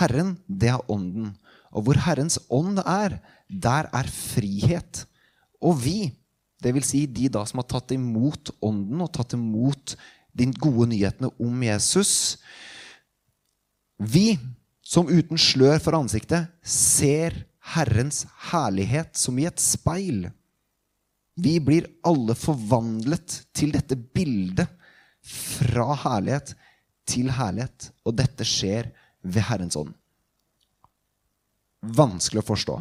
Herren, 0.00 0.38
det 0.48 0.70
er 0.72 0.80
Ånden. 0.88 1.34
Og 1.76 1.84
hvor 1.84 2.00
Herrens 2.06 2.38
ånd 2.52 2.80
er, 2.80 3.18
der 3.48 3.88
er 3.92 4.08
frihet. 4.08 5.04
Og 5.60 5.76
vi, 5.84 5.98
dvs. 6.64 6.88
Si 6.88 7.04
de 7.04 7.28
da 7.32 7.44
som 7.48 7.60
har 7.60 7.68
tatt 7.68 7.92
imot 7.92 8.54
Ånden 8.64 9.04
og 9.04 9.12
tatt 9.12 9.36
imot 9.36 9.96
de 10.32 10.48
gode 10.56 10.88
nyhetene 10.88 11.28
om 11.44 11.64
Jesus 11.66 12.38
Vi 14.00 14.38
som 14.80 15.10
uten 15.10 15.36
slør 15.36 15.76
for 15.84 15.98
ansiktet 15.98 16.48
ser 16.64 17.36
Herrens 17.74 18.24
herlighet 18.48 19.12
som 19.20 19.36
i 19.38 19.44
et 19.46 19.60
speil. 19.62 20.24
Vi 21.36 21.58
blir 21.62 21.86
alle 22.08 22.34
forvandlet 22.36 23.36
til 23.56 23.76
dette 23.76 23.96
bildet 23.96 24.66
fra 25.22 25.92
herlighet 26.04 26.54
til 27.08 27.30
herlighet. 27.34 27.90
Og 28.06 28.16
dette 28.18 28.46
skjer 28.46 28.90
ved 29.22 29.46
Herrens 29.48 29.78
ånd. 29.78 29.92
Vanskelig 31.82 32.42
å 32.42 32.50
forstå. 32.52 32.78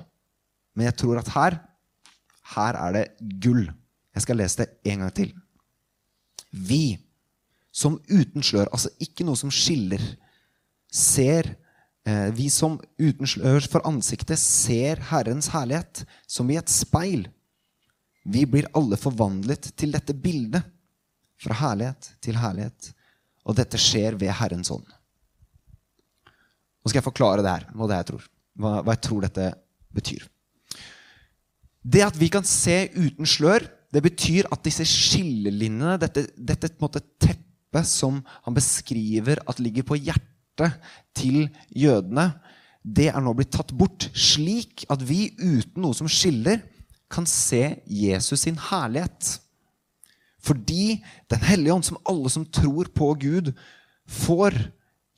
Men 0.78 0.90
jeg 0.90 0.98
tror 1.02 1.20
at 1.22 1.32
her 1.36 1.60
her 2.56 2.78
er 2.80 2.96
det 2.96 3.06
gull. 3.44 3.66
Jeg 4.16 4.26
skal 4.26 4.40
lese 4.42 4.64
det 4.64 4.92
en 4.92 5.06
gang 5.06 5.14
til. 5.16 5.32
Vi 6.52 7.00
som 7.72 7.96
uten 8.10 8.44
slør, 8.44 8.68
altså 8.74 8.92
ikke 9.00 9.24
noe 9.24 9.40
som 9.40 9.52
skiller, 9.54 10.02
ser 10.92 11.54
eh, 12.04 12.28
Vi 12.36 12.50
som 12.52 12.76
uten 13.00 13.30
slør 13.30 13.64
for 13.72 13.86
ansiktet 13.88 14.40
ser 14.42 15.00
Herrens 15.12 15.48
herlighet 15.54 16.04
som 16.28 16.50
i 16.52 16.58
et 16.60 16.72
speil. 16.72 17.30
Vi 18.28 18.44
blir 18.46 18.68
alle 18.76 19.00
forvandlet 19.00 19.72
til 19.80 19.96
dette 19.96 20.14
bildet. 20.14 20.68
Fra 21.42 21.58
herlighet 21.64 22.12
til 22.24 22.38
herlighet. 22.38 22.92
Og 23.48 23.58
dette 23.58 23.80
skjer 23.82 24.18
ved 24.22 24.34
Herrens 24.38 24.72
ånd. 24.74 24.86
Nå 26.82 26.90
skal 26.90 27.00
jeg 27.02 27.08
forklare 27.08 27.44
det 27.46 27.54
her, 27.54 27.68
hva, 27.74 27.88
det 27.90 28.00
jeg 28.00 28.10
tror. 28.12 28.30
Hva, 28.62 28.72
hva 28.82 28.96
jeg 28.96 29.04
tror 29.06 29.26
dette 29.26 29.48
betyr. 29.94 30.26
Det 31.82 32.04
at 32.06 32.18
vi 32.18 32.30
kan 32.34 32.46
se 32.46 32.84
uten 32.94 33.28
slør, 33.30 33.66
det 33.92 34.04
betyr 34.06 34.48
at 34.54 34.64
disse 34.66 34.86
skillelinjene, 34.88 35.98
dette, 36.02 36.28
dette 36.38 36.70
teppet 36.72 37.88
som 37.88 38.22
han 38.46 38.56
beskriver 38.56 39.42
at 39.50 39.60
ligger 39.60 39.86
på 39.88 39.98
hjertet 40.00 40.78
til 41.18 41.48
jødene, 41.76 42.30
det 42.82 43.12
er 43.12 43.22
nå 43.22 43.34
blitt 43.38 43.52
tatt 43.54 43.74
bort, 43.78 44.08
slik 44.18 44.86
at 44.90 45.04
vi 45.06 45.30
uten 45.38 45.84
noe 45.84 45.98
som 45.98 46.10
skiller, 46.10 46.62
kan 47.12 47.28
se 47.28 47.82
Jesus 47.86 48.46
sin 48.46 48.58
herlighet. 48.70 49.36
Fordi 50.42 51.04
Den 51.30 51.44
hellige 51.46 51.74
ånd, 51.74 51.86
som 51.86 52.00
alle 52.06 52.30
som 52.30 52.46
tror 52.46 52.90
på 52.94 53.14
Gud, 53.22 53.54
får, 54.08 54.56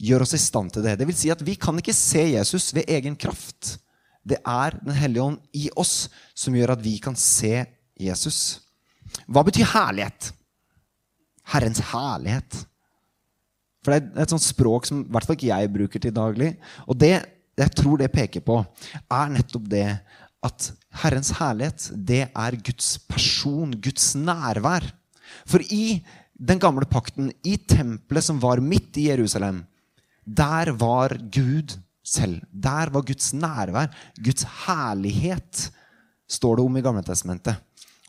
gjør 0.03 0.25
oss 0.25 0.35
i 0.35 0.41
stand 0.41 0.73
til 0.73 0.83
det. 0.83 0.97
Det 0.99 1.07
vil 1.07 1.17
si 1.17 1.31
at 1.31 1.41
vi 1.45 1.55
kan 1.55 1.77
ikke 1.79 1.95
se 1.95 2.25
Jesus 2.35 2.73
ved 2.75 2.89
egen 2.91 3.15
kraft. 3.15 3.77
Det 4.23 4.39
er 4.45 4.77
Den 4.83 4.93
hellige 4.95 5.23
ånd 5.23 5.39
i 5.53 5.69
oss 5.75 6.09
som 6.35 6.55
gjør 6.55 6.75
at 6.75 6.83
vi 6.83 6.97
kan 6.99 7.15
se 7.15 7.65
Jesus. 7.99 8.59
Hva 9.27 9.43
betyr 9.45 9.67
herlighet? 9.73 10.31
Herrens 11.53 11.81
herlighet. 11.91 12.63
For 13.83 13.91
det 13.91 14.13
er 14.15 14.23
et 14.23 14.31
sånt 14.31 14.45
språk 14.45 14.87
som 14.87 15.03
i 15.03 15.11
hvert 15.11 15.27
fall 15.27 15.37
ikke 15.37 15.51
jeg 15.51 15.71
bruker 15.73 16.03
til 16.03 16.15
daglig. 16.15 16.53
Og 16.87 16.97
det 16.99 17.17
jeg 17.53 17.75
tror 17.77 17.99
det 17.99 18.13
peker 18.13 18.41
på, 18.41 18.61
er 19.11 19.33
nettopp 19.33 19.67
det 19.69 19.87
at 20.43 20.69
Herrens 21.03 21.31
herlighet, 21.37 21.91
det 21.93 22.25
er 22.27 22.57
Guds 22.65 22.95
person, 23.09 23.71
Guds 23.81 24.13
nærvær. 24.17 24.87
For 25.45 25.63
i 25.73 26.03
den 26.33 26.59
gamle 26.61 26.85
pakten, 26.89 27.31
i 27.43 27.57
tempelet 27.57 28.25
som 28.25 28.41
var 28.41 28.61
midt 28.63 28.97
i 28.99 29.09
Jerusalem, 29.11 29.63
der 30.23 30.71
var 30.79 31.15
Gud 31.31 31.75
selv. 32.03 32.41
Der 32.51 32.91
var 32.91 33.05
Guds 33.05 33.33
nærvær, 33.33 33.91
Guds 34.23 34.45
herlighet, 34.65 35.69
står 36.27 36.57
det 36.57 36.65
om 36.65 36.77
i 36.77 36.83
Gamle 36.83 37.03
Testamentet. 37.03 37.59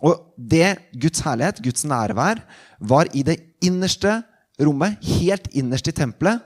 Og 0.05 0.35
det 0.37 0.77
Guds 1.01 1.23
herlighet, 1.25 1.63
Guds 1.63 1.85
nærvær, 1.85 2.43
var 2.81 3.11
i 3.15 3.23
det 3.23 3.39
innerste 3.63 4.23
rommet, 4.61 4.99
helt 5.19 5.49
innerst 5.53 5.89
i 5.91 5.95
tempelet. 5.95 6.43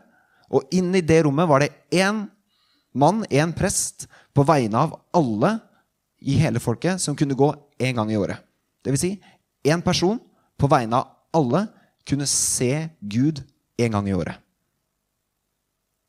Og 0.49 0.69
inn 0.73 0.95
i 0.97 1.05
det 1.05 1.23
rommet 1.27 1.49
var 1.49 1.65
det 1.65 1.73
én 1.93 2.25
mann, 2.97 3.25
én 3.29 3.53
prest, 3.57 4.07
på 4.33 4.45
vegne 4.47 4.79
av 4.79 4.95
alle 5.17 5.57
i 6.23 6.37
hele 6.39 6.61
folket 6.63 7.01
som 7.03 7.17
kunne 7.19 7.37
gå 7.37 7.49
én 7.81 7.97
gang 7.97 8.11
i 8.13 8.19
året. 8.19 8.39
Det 8.85 8.93
vil 8.95 9.01
si 9.01 9.11
én 9.67 9.83
person 9.83 10.21
på 10.59 10.69
vegne 10.71 10.99
av 10.99 11.39
alle 11.39 11.67
kunne 12.09 12.27
se 12.29 12.89
Gud 13.01 13.43
en 13.79 13.95
gang 13.95 14.09
i 14.09 14.17
året. 14.17 14.37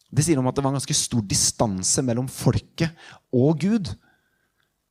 Det 0.10 0.26
sier 0.26 0.40
om 0.42 0.48
at 0.50 0.58
det 0.58 0.64
var 0.66 0.74
en 0.74 0.80
ganske 0.80 0.98
stor 0.98 1.22
distanse 1.22 2.02
mellom 2.06 2.30
folket 2.32 2.96
og 3.36 3.60
Gud. 3.62 3.92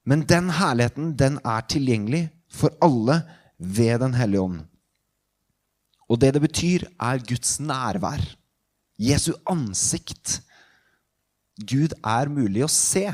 Men 0.06 0.22
den 0.30 0.52
herligheten, 0.54 1.12
den 1.18 1.40
er 1.42 1.66
tilgjengelig 1.66 2.28
for 2.48 2.72
alle 2.80 3.22
ved 3.58 3.98
Den 3.98 4.14
hellige 4.14 4.40
ånd. 4.40 4.60
Og 6.08 6.20
det 6.20 6.34
det 6.34 6.42
betyr, 6.42 6.86
er 7.00 7.18
Guds 7.18 7.58
nærvær. 7.60 8.22
Jesu 8.98 9.32
ansikt. 9.46 10.40
Gud 11.58 11.92
er 12.06 12.30
mulig 12.30 12.62
å 12.64 12.70
se. 12.70 13.10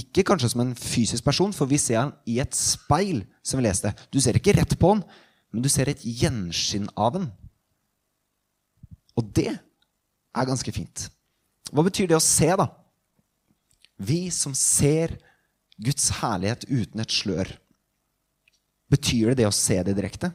Ikke 0.00 0.24
kanskje 0.24 0.48
som 0.54 0.62
en 0.64 0.74
fysisk 0.78 1.24
person, 1.24 1.52
for 1.52 1.68
vi 1.68 1.78
ser 1.80 2.00
han 2.00 2.12
i 2.28 2.38
et 2.40 2.56
speil, 2.56 3.22
som 3.44 3.60
vi 3.60 3.66
leste. 3.66 3.92
Du 4.12 4.20
ser 4.22 4.38
ikke 4.38 4.54
rett 4.56 4.76
på 4.80 4.94
han, 4.94 5.02
men 5.52 5.64
du 5.64 5.68
ser 5.68 5.90
et 5.92 6.00
gjenskinn 6.00 6.88
av 6.96 7.18
han. 7.18 7.26
Og 9.20 9.28
det 9.36 9.50
er 9.52 10.48
ganske 10.48 10.72
fint. 10.72 11.10
Hva 11.72 11.84
betyr 11.84 12.08
det 12.08 12.16
å 12.16 12.24
se, 12.24 12.48
da? 12.56 12.70
Vi 14.02 14.30
som 14.34 14.54
ser 14.56 15.18
Guds 15.82 16.08
herlighet 16.22 16.64
uten 16.70 17.02
et 17.04 17.12
slør. 17.12 17.50
Betyr 18.92 19.32
det 19.32 19.42
det 19.42 19.48
å 19.48 19.54
se 19.56 19.78
det 19.84 19.94
direkte? 19.96 20.32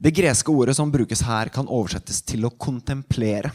Det 0.00 0.12
greske 0.16 0.52
ordet 0.52 0.76
som 0.78 0.92
brukes 0.92 1.20
her, 1.28 1.50
kan 1.52 1.68
oversettes 1.68 2.22
til 2.24 2.46
å 2.48 2.54
kontemplere. 2.56 3.52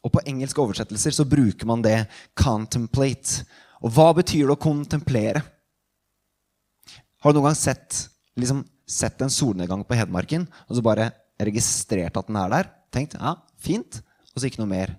Og 0.00 0.12
På 0.14 0.22
engelske 0.24 0.62
oversettelser 0.62 1.12
så 1.12 1.28
bruker 1.28 1.66
man 1.66 1.82
det 1.82 2.08
'contemplate'. 2.34 3.44
Og 3.82 3.92
hva 3.92 4.12
betyr 4.16 4.46
det 4.46 4.56
å 4.56 4.60
kontemplere? 4.60 5.42
Har 7.20 7.32
du 7.32 7.38
noen 7.38 7.50
gang 7.50 7.56
sett, 7.56 8.08
liksom, 8.36 8.64
sett 8.88 9.20
en 9.20 9.32
solnedgang 9.32 9.84
på 9.84 9.96
Hedmarken 9.96 10.48
og 10.68 10.76
så 10.76 10.82
bare 10.82 11.12
registrert 11.40 12.16
at 12.16 12.26
den 12.26 12.36
er 12.36 12.48
der? 12.48 12.70
Tenkt 12.90 13.14
ja, 13.14 13.36
fint, 13.60 14.02
og 14.34 14.40
så 14.40 14.48
ikke 14.48 14.62
noe 14.62 14.72
mer. 14.72 14.98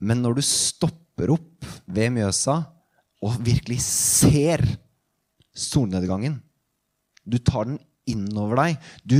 Men 0.00 0.22
når 0.22 0.38
du 0.38 0.42
stopper 0.42 1.32
opp 1.34 1.64
ved 1.86 2.12
Mjøsa 2.14 2.66
og 3.24 3.40
virkelig 3.42 3.80
ser 3.82 4.62
solnedgangen 5.58 6.38
Du 7.28 7.36
tar 7.38 7.66
den 7.66 7.78
innover 8.08 8.56
deg. 8.56 8.76
Du 9.04 9.18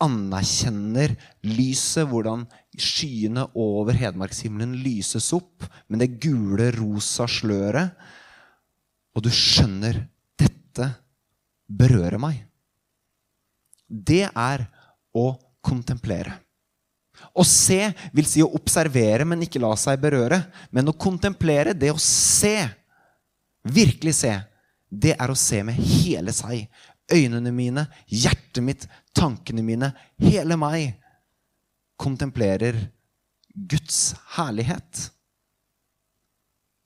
anerkjenner 0.00 1.14
lyset, 1.46 2.06
hvordan 2.08 2.46
skyene 2.80 3.46
over 3.58 3.96
hedmarkshimmelen 3.98 4.78
lyses 4.84 5.30
opp 5.36 5.66
med 5.88 6.02
det 6.04 6.14
gule, 6.22 6.70
rosa 6.76 7.26
sløret. 7.28 7.96
Og 9.16 9.24
du 9.26 9.30
skjønner 9.34 10.04
dette 10.40 10.86
berører 11.66 12.20
meg. 12.22 12.44
Det 13.90 14.26
er 14.28 14.66
å 15.16 15.26
kontemplere. 15.64 16.36
Å 17.36 17.44
se 17.44 17.90
vil 18.16 18.28
si 18.28 18.42
å 18.42 18.52
observere, 18.56 19.26
men 19.28 19.42
ikke 19.44 19.60
la 19.62 19.74
seg 19.78 20.00
berøre. 20.00 20.40
Men 20.72 20.88
å 20.88 20.96
kontemplere, 20.96 21.74
det 21.76 21.90
å 21.92 22.00
se, 22.00 22.56
virkelig 23.66 24.14
se, 24.22 24.32
det 24.90 25.14
er 25.18 25.30
å 25.30 25.38
se 25.38 25.60
med 25.66 25.76
hele 25.78 26.32
seg. 26.34 26.64
Øynene 27.10 27.52
mine, 27.52 27.86
hjertet 28.06 28.62
mitt, 28.64 28.88
tankene 29.16 29.62
mine, 29.66 29.92
hele 30.22 30.56
meg. 30.60 30.96
kontemplerer 32.00 32.78
Guds 33.52 34.14
herlighet. 34.36 35.10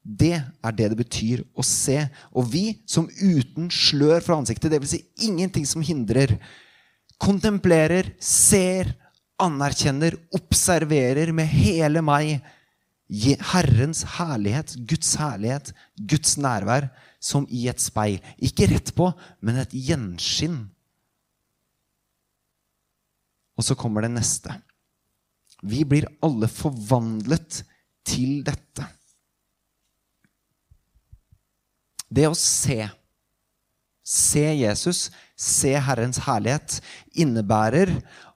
Det 0.03 0.35
er 0.35 0.75
det 0.75 0.89
det 0.91 0.99
betyr 0.99 1.45
å 1.55 1.63
se. 1.63 2.01
Og 2.35 2.49
vi 2.51 2.65
som 2.87 3.07
uten 3.07 3.71
slør 3.71 4.25
fra 4.25 4.41
ansiktet, 4.41 4.73
dvs. 4.73 4.97
Si 4.97 5.29
ingenting 5.29 5.69
som 5.69 5.85
hindrer, 5.87 6.35
kontemplerer, 7.23 8.11
ser, 8.19 8.91
anerkjenner, 9.39 10.19
observerer 10.35 11.31
med 11.33 11.47
hele 11.47 12.03
meg 12.05 12.43
Herrens 13.09 14.03
herlighet, 14.17 14.75
Guds 14.89 15.15
herlighet, 15.21 15.73
Guds 16.01 16.39
nærvær, 16.41 16.89
som 17.21 17.47
i 17.53 17.67
et 17.69 17.81
speil. 17.81 18.21
Ikke 18.41 18.69
rett 18.71 18.95
på, 18.97 19.11
men 19.45 19.61
et 19.61 19.75
gjenskinn. 19.77 20.63
Og 23.55 23.67
så 23.67 23.77
kommer 23.79 24.05
det 24.05 24.15
neste. 24.17 24.57
Vi 25.65 25.85
blir 25.89 26.09
alle 26.25 26.49
forvandlet 26.51 27.63
til 28.05 28.43
dette. 28.45 28.89
Det 32.15 32.27
å 32.29 32.37
se, 32.39 32.85
se 34.07 34.45
Jesus, 34.61 35.09
se 35.35 35.73
Herrens 35.87 36.21
herlighet, 36.27 36.79
innebærer 37.19 37.91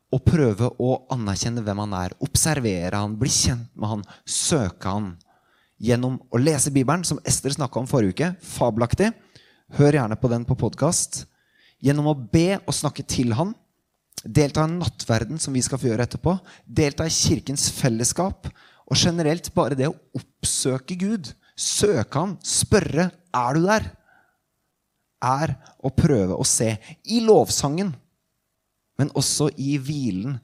å 0.09 0.19
prøve 0.25 0.71
å 0.81 0.91
anerkjenne 1.13 1.63
hvem 1.65 1.83
han 1.85 1.95
er, 1.99 2.15
observere 2.25 2.97
han, 2.97 3.17
bli 3.21 3.31
kjent 3.33 3.69
med 3.77 3.93
han, 3.93 4.05
søke 4.25 4.93
han. 4.93 5.11
Gjennom 5.79 6.17
å 6.33 6.41
lese 6.41 6.73
Bibelen, 6.75 7.05
som 7.07 7.21
Ester 7.29 7.55
snakka 7.55 7.79
om 7.79 7.89
forrige 7.91 8.17
uke. 8.17 8.31
Fabelaktig. 8.57 9.13
Hør 9.79 9.99
gjerne 10.01 10.17
på 10.19 10.31
den 10.33 10.47
på 10.49 10.57
podkast. 10.59 11.23
Gjennom 11.85 12.09
å 12.11 12.17
be 12.19 12.57
og 12.65 12.75
snakke 12.75 13.05
til 13.07 13.37
han. 13.39 13.53
Delta 14.25 14.65
i 14.67 14.73
nattverden, 14.73 15.39
som 15.39 15.55
vi 15.55 15.63
skal 15.63 15.79
få 15.79 15.93
gjøre 15.93 16.09
etterpå. 16.09 16.35
Delta 16.67 17.07
i 17.07 17.15
kirkens 17.15 17.69
fellesskap. 17.77 18.49
Og 18.89 18.99
generelt 18.99 19.53
bare 19.55 19.79
det 19.79 19.87
å 19.91 19.95
oppsøke 20.19 20.97
Gud. 20.99 21.31
Søke 21.59 22.19
han, 22.19 22.35
spørre 22.43 23.11
er 23.35 23.55
du 23.55 23.69
der, 23.69 23.89
er 25.23 25.55
å 25.83 25.91
prøve 25.95 26.35
å 26.39 26.47
se. 26.47 26.73
I 27.07 27.21
lovsangen 27.27 27.93
men 28.99 29.13
også 29.17 29.49
i 29.57 29.77
hvilen 29.81 30.37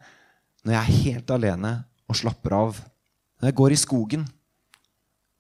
når 0.65 0.77
jeg 0.77 0.81
er 0.81 1.03
helt 1.05 1.33
alene 1.35 1.73
og 2.09 2.19
slapper 2.19 2.55
av. 2.57 2.79
Når 3.41 3.51
jeg 3.51 3.59
går 3.59 3.75
i 3.75 3.81
skogen 3.81 4.27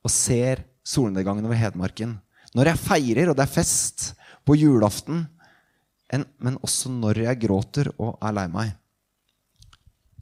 og 0.04 0.12
ser 0.12 0.64
solnedgangen 0.84 1.46
over 1.46 1.56
Hedmarken. 1.56 2.18
Når 2.54 2.72
jeg 2.72 2.82
feirer, 2.82 3.30
og 3.30 3.38
det 3.38 3.46
er 3.46 3.54
fest 3.54 4.10
på 4.44 4.56
julaften. 4.58 5.24
Men 6.12 6.58
også 6.60 6.92
når 6.92 7.22
jeg 7.24 7.40
gråter 7.46 7.88
og 7.96 8.18
er 8.20 8.34
lei 8.36 8.48
meg. 8.52 8.74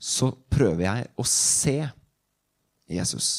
Så 0.02 0.30
prøver 0.52 0.84
jeg 0.86 1.08
å 1.18 1.26
se 1.26 1.78
Jesus. 2.90 3.30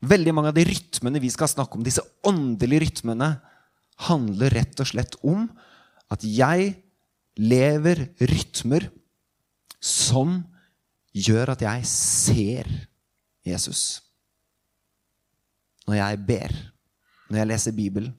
Veldig 0.00 0.32
mange 0.32 0.52
av 0.52 0.56
de 0.56 0.64
rytmene 0.64 1.20
vi 1.20 1.28
skal 1.32 1.50
snakke 1.50 1.76
om, 1.76 1.84
disse 1.84 2.04
åndelige 2.26 2.86
rytmene, 2.86 3.34
handler 4.08 4.54
rett 4.56 4.80
og 4.80 4.88
slett 4.88 5.18
om 5.20 5.44
at 6.10 6.24
jeg 6.26 6.74
lever 7.40 8.04
rytmer 8.20 8.88
som 9.80 10.40
gjør 11.16 11.54
at 11.54 11.62
jeg 11.64 11.86
ser 11.88 12.68
Jesus. 13.46 14.02
Når 15.88 15.98
jeg 15.98 16.22
ber, 16.26 16.54
når 17.30 17.40
jeg 17.40 17.50
leser 17.50 17.76
Bibelen, 17.76 18.14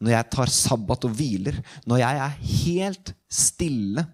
når 0.00 0.16
jeg 0.16 0.30
tar 0.32 0.50
sabbat 0.50 1.06
og 1.06 1.14
hviler, 1.16 1.60
når 1.86 2.02
jeg 2.02 2.20
er 2.24 2.38
helt 2.64 3.14
stille, 3.30 4.06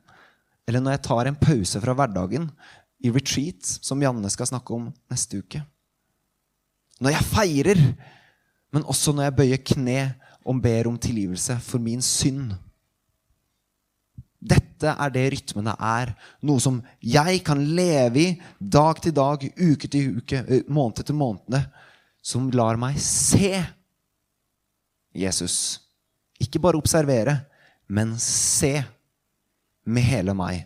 eller 0.68 0.82
når 0.84 0.96
jeg 0.96 1.04
tar 1.06 1.26
en 1.26 1.38
pause 1.40 1.80
fra 1.82 1.94
hverdagen 1.96 2.50
i 3.00 3.10
retreat, 3.10 3.64
som 3.80 4.02
Janne 4.02 4.30
skal 4.30 4.50
snakke 4.50 4.76
om 4.76 4.90
neste 5.10 5.40
uke. 5.40 5.62
Når 7.00 7.14
jeg 7.14 7.28
feirer, 7.30 7.80
men 8.70 8.84
også 8.84 9.14
når 9.16 9.26
jeg 9.28 9.36
bøyer 9.38 9.62
kne 9.72 10.00
og 10.44 10.60
ber 10.62 10.90
om 10.90 10.98
tilgivelse 11.00 11.56
for 11.64 11.82
min 11.82 12.02
synd. 12.04 12.52
Dette 14.80 14.96
er 14.96 15.12
det 15.12 15.26
rytmene 15.34 15.74
er. 15.76 16.14
Noe 16.48 16.60
som 16.62 16.78
jeg 17.04 17.42
kan 17.44 17.60
leve 17.76 18.22
i 18.22 18.28
dag 18.56 19.00
til 19.04 19.12
dag, 19.12 19.44
uke 19.44 19.90
til 19.92 20.16
uke, 20.16 20.40
måned 20.72 21.04
til 21.04 21.18
måned. 21.20 21.66
Som 22.24 22.48
lar 22.56 22.80
meg 22.80 22.96
se 23.00 23.60
Jesus. 25.12 25.80
Ikke 26.40 26.62
bare 26.62 26.80
observere, 26.80 27.36
men 27.92 28.16
se 28.24 28.78
med 29.84 30.06
hele 30.08 30.32
meg. 30.36 30.64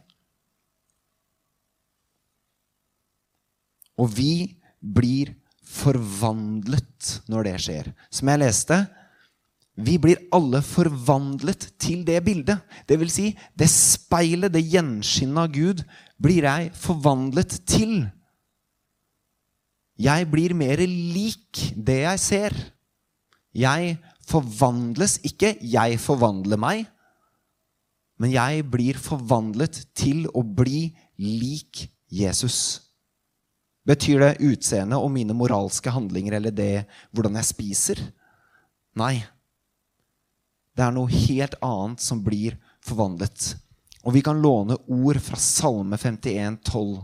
Og 3.99 4.15
vi 4.15 4.55
blir 4.79 5.35
forvandlet 5.67 7.17
når 7.31 7.49
det 7.49 7.59
skjer. 7.67 7.91
Som 8.15 8.31
jeg 8.31 8.45
leste, 8.45 8.85
vi 9.75 9.97
blir 9.99 10.21
alle 10.35 10.61
forvandlet 10.63 11.73
til 11.83 12.05
det 12.07 12.21
bildet. 12.25 12.63
Det 12.87 12.99
vil 13.01 13.11
si, 13.11 13.33
det 13.59 13.67
speilet, 13.71 14.53
det 14.55 14.63
gjenskinnet 14.71 15.41
av 15.43 15.51
Gud, 15.55 15.83
blir 16.23 16.47
jeg 16.47 16.71
forvandlet 16.79 17.57
til. 17.67 18.05
Jeg 19.99 20.31
blir 20.31 20.55
mer 20.55 20.79
lik 20.87 21.73
det 21.75 22.01
jeg 22.05 22.23
ser. 22.23 22.57
Jeg 23.55 23.99
forvandles 24.27 25.21
ikke 25.23 25.57
'jeg 25.61 26.01
forvandler 26.01 26.57
meg', 26.57 26.87
men 28.19 28.31
jeg 28.31 28.71
blir 28.71 28.95
forvandlet 28.95 29.87
til 29.95 30.27
å 30.35 30.43
bli 30.43 30.95
lik 31.19 31.91
Jesus. 32.11 32.81
Betyr 33.87 34.19
det 34.19 34.41
utseendet 34.41 34.99
og 34.99 35.11
mine 35.11 35.35
moralske 35.35 35.91
handlinger 35.91 36.33
eller 36.39 36.51
det 36.51 36.87
hvordan 37.13 37.35
jeg 37.35 37.45
spiser? 37.45 38.13
Nei. 38.97 39.25
Det 40.75 40.83
er 40.83 40.95
noe 40.95 41.11
helt 41.11 41.55
annet 41.63 42.03
som 42.03 42.23
blir 42.25 42.57
forvandlet. 42.85 43.55
Og 44.05 44.17
vi 44.17 44.23
kan 44.25 44.41
låne 44.43 44.77
ord 44.91 45.21
fra 45.23 45.39
Salme 45.41 45.97
51, 45.97 46.59
12, 46.67 46.99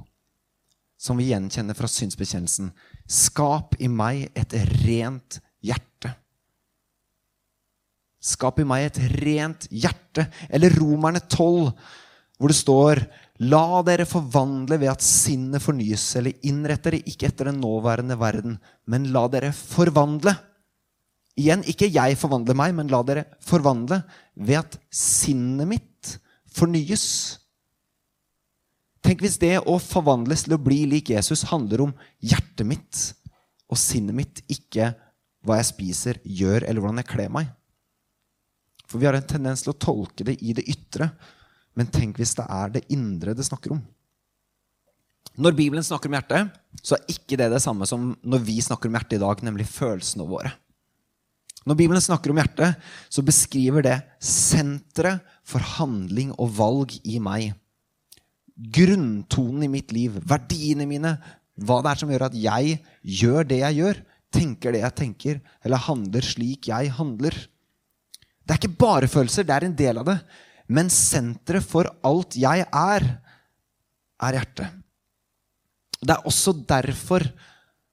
som 1.01 1.21
vi 1.21 1.31
gjenkjenner 1.31 1.79
fra 1.79 1.89
synsbekjennelsen. 1.89 2.73
Skap 3.09 3.79
i 3.81 3.89
meg 3.89 4.27
et 4.37 4.57
rent 4.83 5.39
hjerte. 5.65 6.13
Skap 8.21 8.61
i 8.61 8.69
meg 8.69 8.91
et 8.91 9.01
rent 9.23 9.65
hjerte. 9.73 10.27
Eller 10.51 10.77
Romerne 10.77 11.23
12, 11.25 11.71
hvor 12.41 12.53
det 12.53 12.59
står 12.59 13.05
La 13.49 13.81
dere 13.87 14.05
forvandle 14.05 14.77
ved 14.83 14.91
at 14.93 15.05
sinnet 15.05 15.65
fornyes, 15.65 16.03
eller 16.21 16.37
innrett 16.45 16.85
dere 16.85 17.01
ikke 17.09 17.31
etter 17.31 17.49
den 17.49 17.63
nåværende 17.63 18.19
verden, 18.21 18.59
men 18.85 19.09
la 19.15 19.25
dere 19.33 19.55
forvandle 19.57 20.35
Igjen, 21.39 21.63
ikke 21.69 21.89
jeg 21.89 22.19
forvandler 22.19 22.57
meg, 22.59 22.75
men 22.77 22.91
la 22.91 23.01
dere 23.07 23.27
forvandle 23.45 24.03
ved 24.35 24.59
at 24.61 24.79
sinnet 24.95 25.69
mitt 25.71 26.17
fornyes. 26.51 27.07
Tenk 29.05 29.23
hvis 29.25 29.39
det 29.41 29.57
å 29.63 29.79
forvandles 29.81 30.45
til 30.45 30.57
å 30.57 30.63
bli 30.63 30.83
lik 30.91 31.13
Jesus 31.15 31.47
handler 31.53 31.87
om 31.87 31.95
hjertet 32.21 32.67
mitt 32.69 33.05
og 33.71 33.79
sinnet 33.81 34.17
mitt, 34.17 34.43
ikke 34.51 34.91
hva 35.47 35.61
jeg 35.61 35.71
spiser, 35.71 36.19
gjør, 36.27 36.67
eller 36.67 36.83
hvordan 36.83 37.01
jeg 37.01 37.11
kler 37.13 37.31
meg. 37.33 37.53
For 38.91 38.99
vi 39.01 39.07
har 39.07 39.17
en 39.17 39.31
tendens 39.31 39.63
til 39.63 39.73
å 39.73 39.79
tolke 39.79 40.27
det 40.27 40.35
i 40.43 40.53
det 40.57 40.67
ytre. 40.69 41.13
Men 41.79 41.89
tenk 41.95 42.19
hvis 42.19 42.35
det 42.37 42.45
er 42.51 42.73
det 42.75 42.89
indre 42.93 43.37
det 43.39 43.47
snakker 43.47 43.77
om. 43.77 43.81
Når 45.41 45.55
Bibelen 45.57 45.87
snakker 45.87 46.11
om 46.11 46.17
hjertet, 46.19 46.51
så 46.83 46.97
er 46.97 47.13
ikke 47.15 47.39
det 47.39 47.47
det 47.53 47.63
samme 47.63 47.87
som 47.89 48.11
når 48.27 48.43
vi 48.45 48.59
snakker 48.65 48.91
om 48.91 48.99
hjertet 48.99 49.21
i 49.21 49.23
dag, 49.23 49.45
nemlig 49.47 49.69
følelsene 49.71 50.27
våre. 50.29 50.51
Når 51.69 51.77
Bibelen 51.77 52.01
snakker 52.03 52.33
om 52.33 52.39
hjertet, 52.41 52.79
så 53.13 53.25
beskriver 53.25 53.85
det 53.85 53.99
senteret 54.23 55.21
for 55.45 55.65
handling 55.77 56.33
og 56.41 56.55
valg 56.57 56.95
i 57.05 57.19
meg. 57.23 57.53
Grunntonen 58.57 59.67
i 59.67 59.73
mitt 59.73 59.93
liv, 59.93 60.17
verdiene 60.29 60.89
mine, 60.89 61.15
hva 61.61 61.81
det 61.85 61.93
er 61.93 62.01
som 62.01 62.13
gjør 62.13 62.27
at 62.31 62.39
jeg 62.41 62.79
gjør 63.21 63.49
det 63.49 63.61
jeg 63.61 63.81
gjør, 63.81 64.03
tenker 64.33 64.73
det 64.73 64.85
jeg 64.85 64.97
tenker, 64.97 65.41
eller 65.67 65.85
handler 65.89 66.25
slik 66.25 66.71
jeg 66.71 66.93
handler. 66.97 67.37
Det 68.45 68.55
er 68.55 68.61
ikke 68.61 68.81
bare 68.81 69.11
følelser, 69.11 69.45
det 69.45 69.57
er 69.57 69.69
en 69.69 69.77
del 69.77 70.01
av 70.01 70.09
det. 70.09 70.19
Men 70.71 70.91
senteret 70.93 71.67
for 71.67 71.89
alt 72.07 72.37
jeg 72.39 72.65
er, 72.65 73.07
er 74.21 74.37
hjertet. 74.39 74.77
Det 76.01 76.15
er 76.15 76.29
også 76.29 76.55
derfor 76.65 77.27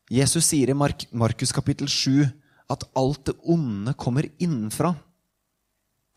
Jesus 0.08 0.46
sier 0.48 0.72
i 0.72 0.78
Markus 0.78 1.52
kapittel 1.52 1.90
7 1.92 2.24
at 2.72 2.84
alt 3.00 3.30
det 3.30 3.36
onde 3.48 3.94
kommer 4.00 4.28
innenfra. 4.44 4.92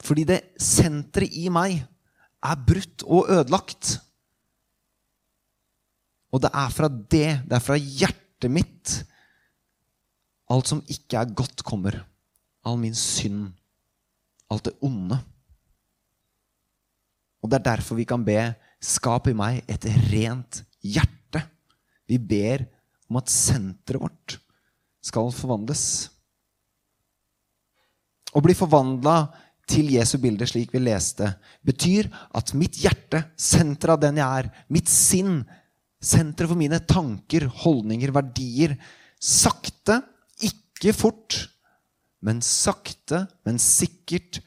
Fordi 0.01 0.25
det 0.29 0.41
senteret 0.61 1.35
i 1.37 1.49
meg 1.53 1.79
er 2.41 2.63
brutt 2.67 3.05
og 3.05 3.31
ødelagt. 3.31 3.99
Og 6.31 6.43
det 6.43 6.51
er 6.55 6.75
fra 6.75 6.89
det, 6.89 7.29
det 7.47 7.57
er 7.59 7.65
fra 7.65 7.77
hjertet 7.79 8.53
mitt, 8.53 8.95
alt 10.51 10.71
som 10.71 10.83
ikke 10.91 11.21
er 11.21 11.35
godt, 11.37 11.63
kommer. 11.67 12.01
All 12.67 12.79
min 12.81 12.97
synd. 12.97 13.53
Alt 14.51 14.67
det 14.67 14.75
onde. 14.83 15.21
Og 17.41 17.51
det 17.51 17.61
er 17.61 17.69
derfor 17.71 17.99
vi 17.99 18.07
kan 18.09 18.25
be 18.27 18.39
skap 18.83 19.29
i 19.31 19.37
meg 19.37 19.63
et 19.71 19.87
rent 20.11 20.63
hjerte. 20.83 21.45
Vi 22.11 22.19
ber 22.19 22.67
om 23.09 23.21
at 23.21 23.31
senteret 23.33 24.03
vårt 24.03 24.37
skal 25.05 25.31
forvandles. 25.35 26.11
Å 28.31 28.43
bli 28.45 28.55
forvandla 28.55 29.16
til 29.71 29.93
Jesu 29.95 30.16
bilde, 30.23 30.47
slik 30.49 30.73
vi 30.75 30.83
leste, 30.83 31.29
betyr 31.66 32.09
at 32.37 32.53
mitt 32.59 32.79
hjerte, 32.83 33.23
senteret 33.38 33.97
av 33.97 34.03
den 34.03 34.21
jeg 34.21 34.43
er, 34.43 34.51
mitt 34.73 34.90
sinn, 34.90 35.40
senteret 36.03 36.51
for 36.51 36.59
mine 36.59 36.81
tanker, 36.90 37.47
holdninger, 37.62 38.12
verdier, 38.14 38.77
sakte, 39.21 40.01
ikke 40.43 40.95
fort, 40.97 41.38
men 42.25 42.40
sakte, 42.45 43.25
men 43.47 43.61
sikkert 43.62 44.40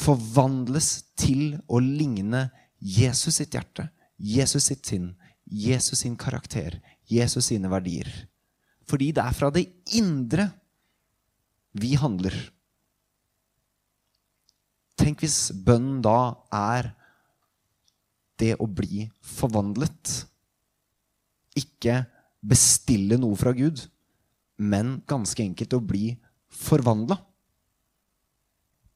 forvandles 0.00 0.90
til 1.20 1.58
å 1.68 1.80
ligne 1.82 2.48
Jesus 2.80 3.40
sitt 3.40 3.54
hjerte, 3.54 3.90
Jesus 4.16 4.70
sitt 4.70 4.88
sinn, 4.88 5.12
Jesus 5.44 6.04
sin 6.04 6.16
karakter, 6.20 6.78
Jesus 7.10 7.50
sine 7.50 7.68
verdier. 7.72 8.08
Fordi 8.88 9.10
det 9.14 9.22
er 9.22 9.36
fra 9.36 9.50
det 9.54 9.66
indre 9.98 10.48
vi 11.78 11.94
handler. 11.98 12.34
Tenk 15.00 15.22
hvis 15.24 15.48
bønnen 15.56 16.02
da 16.04 16.34
er 16.52 16.90
det 18.40 18.54
å 18.60 18.66
bli 18.68 19.06
forvandlet. 19.24 20.12
Ikke 21.56 22.02
bestille 22.40 23.18
noe 23.20 23.36
fra 23.36 23.52
Gud, 23.56 23.82
men 24.60 24.98
ganske 25.08 25.44
enkelt 25.44 25.76
å 25.76 25.82
bli 25.84 26.14
forvandla. 26.52 27.16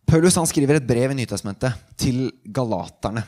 Paulus 0.04 0.36
han 0.36 0.48
skriver 0.48 0.78
et 0.78 0.86
brev 0.86 1.12
i 1.14 1.16
Nytestamentet 1.16 1.96
til 2.00 2.28
galaterne. 2.44 3.24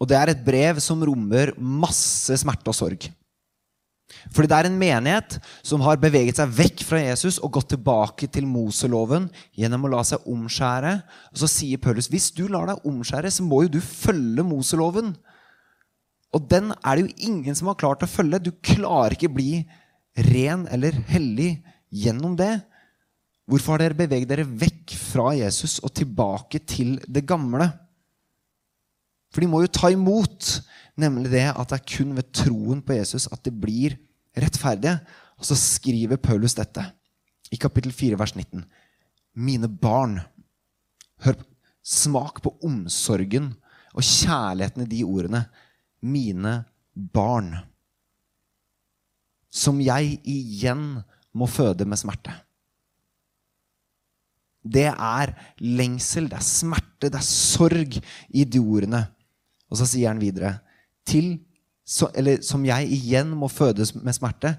Og 0.00 0.08
det 0.08 0.16
er 0.16 0.32
et 0.32 0.44
brev 0.44 0.78
som 0.80 1.02
rommer 1.04 1.52
masse 1.58 2.38
smerte 2.40 2.70
og 2.70 2.78
sorg. 2.78 3.10
Fordi 4.34 4.50
det 4.50 4.56
er 4.58 4.68
en 4.68 4.78
menighet 4.78 5.36
som 5.66 5.82
har 5.84 6.00
beveget 6.02 6.38
seg 6.40 6.52
vekk 6.54 6.84
fra 6.86 7.00
Jesus 7.02 7.38
og 7.40 7.54
gått 7.56 7.72
tilbake 7.74 8.28
til 8.32 8.46
Moseloven 8.48 9.28
gjennom 9.58 9.86
å 9.86 9.92
la 9.94 10.04
seg 10.06 10.26
omskjære. 10.28 10.94
Og 11.32 11.42
så 11.42 11.50
sier 11.50 11.82
Paulus 11.82 12.10
hvis 12.12 12.30
du 12.36 12.46
lar 12.50 12.68
deg 12.70 12.86
omskjære, 12.86 13.32
så 13.32 13.46
må 13.46 13.64
jo 13.64 13.74
du 13.76 13.80
følge 13.84 14.44
Moseloven. 14.46 15.14
Og 16.36 16.46
den 16.50 16.70
er 16.78 16.96
det 16.96 17.06
jo 17.06 17.30
ingen 17.30 17.56
som 17.58 17.70
har 17.70 17.78
klart 17.80 18.04
å 18.06 18.10
følge. 18.10 18.42
Du 18.44 18.52
klarer 18.62 19.16
ikke 19.16 19.32
bli 19.34 19.62
ren 20.30 20.66
eller 20.70 20.94
hellig 21.10 21.56
gjennom 21.90 22.36
det. 22.38 22.52
Hvorfor 23.50 23.74
har 23.74 23.82
dere 23.82 23.98
beveget 23.98 24.30
dere 24.30 24.46
vekk 24.46 24.94
fra 24.94 25.32
Jesus 25.34 25.80
og 25.82 25.90
tilbake 25.98 26.60
til 26.62 26.98
det 27.10 27.24
gamle? 27.26 27.66
For 29.30 29.42
de 29.42 29.48
må 29.50 29.62
jo 29.64 29.72
ta 29.74 29.90
imot 29.90 30.60
nemlig 31.00 31.32
det 31.32 31.48
at 31.50 31.72
det 31.72 31.78
er 31.78 31.88
kun 31.96 32.14
ved 32.18 32.30
troen 32.36 32.82
på 32.84 32.96
Jesus 32.98 33.28
at 33.32 33.42
det 33.46 33.54
blir 33.56 33.96
rettferdige. 34.38 34.98
Og 35.40 35.48
så 35.48 35.56
skriver 35.58 36.20
Paulus 36.20 36.56
dette 36.58 36.84
i 37.50 37.58
kapittel 37.60 37.92
4, 37.94 38.18
vers 38.20 38.34
19. 38.36 38.64
Mine 39.40 39.70
barn, 39.70 40.20
hør 41.24 41.38
smak 41.86 42.42
på 42.44 42.52
omsorgen 42.66 43.54
og 43.94 44.04
kjærligheten 44.04 44.84
i 44.84 44.90
de 44.90 45.00
ordene. 45.06 45.44
Mine 46.00 46.60
barn. 46.94 47.54
Som 49.50 49.80
jeg 49.82 50.20
igjen 50.28 51.00
må 51.32 51.48
føde 51.50 51.86
med 51.88 51.98
smerte. 52.00 52.34
Det 54.60 54.90
er 54.92 55.32
lengsel, 55.64 56.28
det 56.28 56.36
er 56.36 56.44
smerte, 56.44 57.08
det 57.08 57.16
er 57.16 57.24
sorg 57.26 57.96
i 58.28 58.44
de 58.44 58.60
ordene. 58.60 59.06
Og 59.70 59.80
så 59.80 59.88
sier 59.88 60.12
han 60.12 60.20
videre 60.20 60.58
til, 61.08 61.38
eller, 62.14 62.42
Som 62.42 62.64
jeg 62.64 62.88
igjen 62.92 63.32
må 63.36 63.48
fødes 63.48 63.94
med 63.94 64.14
smerte, 64.14 64.54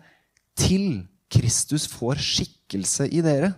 til 0.58 1.08
Kristus 1.32 1.88
får 1.88 2.20
skikkelse 2.20 3.08
i 3.08 3.22
dere. 3.24 3.54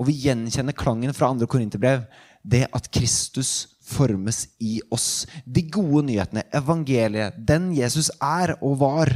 Og 0.00 0.08
vi 0.08 0.16
gjenkjenner 0.24 0.74
klangen 0.74 1.14
fra 1.14 1.30
andre 1.30 1.46
korinterbrev. 1.46 2.06
Det 2.42 2.64
at 2.72 2.88
Kristus 2.90 3.76
formes 3.84 4.46
i 4.58 4.80
oss. 4.90 5.26
De 5.44 5.62
gode 5.68 6.06
nyhetene, 6.08 6.46
evangeliet, 6.56 7.36
den 7.36 7.70
Jesus 7.76 8.10
er 8.16 8.56
og 8.58 8.78
var, 8.80 9.12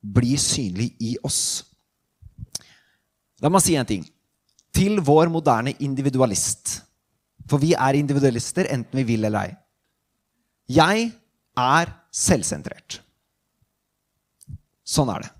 blir 0.00 0.38
synlig 0.40 0.92
i 1.02 1.16
oss. 1.26 1.66
La 3.40 3.50
meg 3.52 3.64
si 3.64 3.76
en 3.76 3.88
ting. 3.88 4.04
Til 4.72 5.00
vår 5.04 5.32
moderne 5.32 5.74
individualist. 5.82 6.78
For 7.50 7.60
vi 7.60 7.74
er 7.74 7.98
individualister 7.98 8.68
enten 8.70 9.00
vi 9.00 9.08
vil 9.08 9.26
eller 9.26 9.50
ei. 9.50 9.56
Jeg 10.70 11.10
er 11.58 11.92
selvsentrert. 12.14 13.00
Sånn 14.86 15.10
er 15.12 15.24
det. 15.24 15.30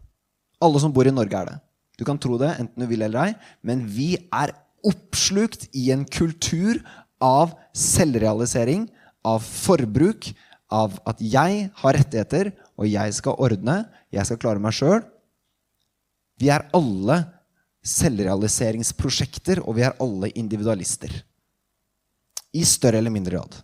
Alle 0.62 0.80
som 0.82 0.92
bor 0.94 1.06
i 1.06 1.14
Norge, 1.14 1.38
er 1.38 1.52
det. 1.52 1.58
Du 2.00 2.06
kan 2.08 2.18
tro 2.20 2.38
det, 2.40 2.50
enten 2.58 2.82
du 2.82 2.88
vil 2.88 3.04
eller 3.04 3.28
ei, 3.28 3.32
men 3.66 3.84
vi 3.86 4.14
er 4.32 4.54
oppslukt 4.86 5.68
i 5.76 5.90
en 5.94 6.06
kultur 6.08 6.80
av 7.20 7.52
selvrealisering, 7.76 8.88
av 9.28 9.44
forbruk, 9.44 10.30
av 10.72 10.96
at 11.08 11.20
jeg 11.20 11.66
har 11.82 11.96
rettigheter, 11.98 12.52
og 12.80 12.88
jeg 12.88 13.16
skal 13.16 13.36
ordne, 13.42 13.82
jeg 14.14 14.26
skal 14.26 14.40
klare 14.40 14.62
meg 14.62 14.74
sjøl. 14.76 15.02
Vi 16.40 16.48
er 16.48 16.64
alle 16.76 17.18
selvrealiseringsprosjekter, 17.84 19.60
og 19.66 19.76
vi 19.76 19.84
er 19.84 19.98
alle 20.00 20.32
individualister. 20.40 21.12
I 22.56 22.64
større 22.66 23.02
eller 23.02 23.12
mindre 23.12 23.36
grad. 23.36 23.60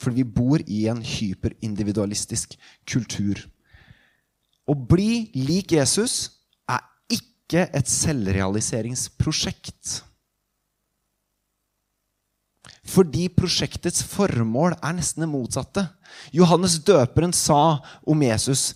Fordi 0.00 0.22
vi 0.22 0.28
bor 0.28 0.58
i 0.66 0.86
en 0.90 1.02
hyperindividualistisk 1.04 2.56
kultur. 2.88 3.50
Å 4.66 4.74
bli 4.74 5.30
lik 5.38 5.72
Jesus 5.76 6.30
er 6.68 6.80
ikke 7.12 7.70
et 7.70 7.88
selvrealiseringsprosjekt. 7.90 10.02
Fordi 12.86 13.26
prosjektets 13.34 14.04
formål 14.06 14.76
er 14.78 14.92
nesten 14.98 15.24
det 15.24 15.30
motsatte. 15.30 15.86
Johannes 16.34 16.78
døperen 16.86 17.32
sa 17.34 17.78
om 18.06 18.22
Jesus 18.22 18.74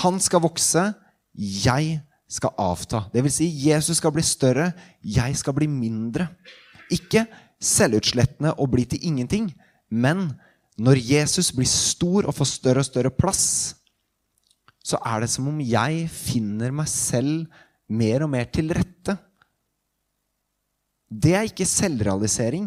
han 0.00 0.20
skal 0.22 0.42
vokse, 0.44 0.92
jeg 1.34 1.98
skal 2.30 2.54
avta. 2.58 3.04
Det 3.12 3.24
vil 3.24 3.32
si, 3.32 3.48
Jesus 3.66 3.98
skal 4.00 4.14
bli 4.14 4.24
større, 4.24 4.70
jeg 5.02 5.36
skal 5.36 5.56
bli 5.56 5.68
mindre. 5.70 6.28
Ikke 6.94 7.26
selvutslettende 7.60 8.54
og 8.60 8.70
bli 8.72 8.86
til 8.88 9.04
ingenting. 9.04 9.50
Men 9.94 10.26
når 10.80 10.98
Jesus 11.06 11.52
blir 11.54 11.70
stor 11.70 12.26
og 12.26 12.34
får 12.34 12.50
større 12.50 12.82
og 12.82 12.88
større 12.88 13.12
plass, 13.14 13.44
så 14.84 14.98
er 15.06 15.22
det 15.22 15.30
som 15.32 15.46
om 15.48 15.60
jeg 15.64 16.08
finner 16.12 16.74
meg 16.74 16.90
selv 16.90 17.46
mer 17.88 18.26
og 18.26 18.32
mer 18.34 18.48
til 18.52 18.72
rette. 18.74 19.14
Det 21.08 21.32
er 21.36 21.46
ikke 21.48 21.68
selvrealisering, 21.68 22.66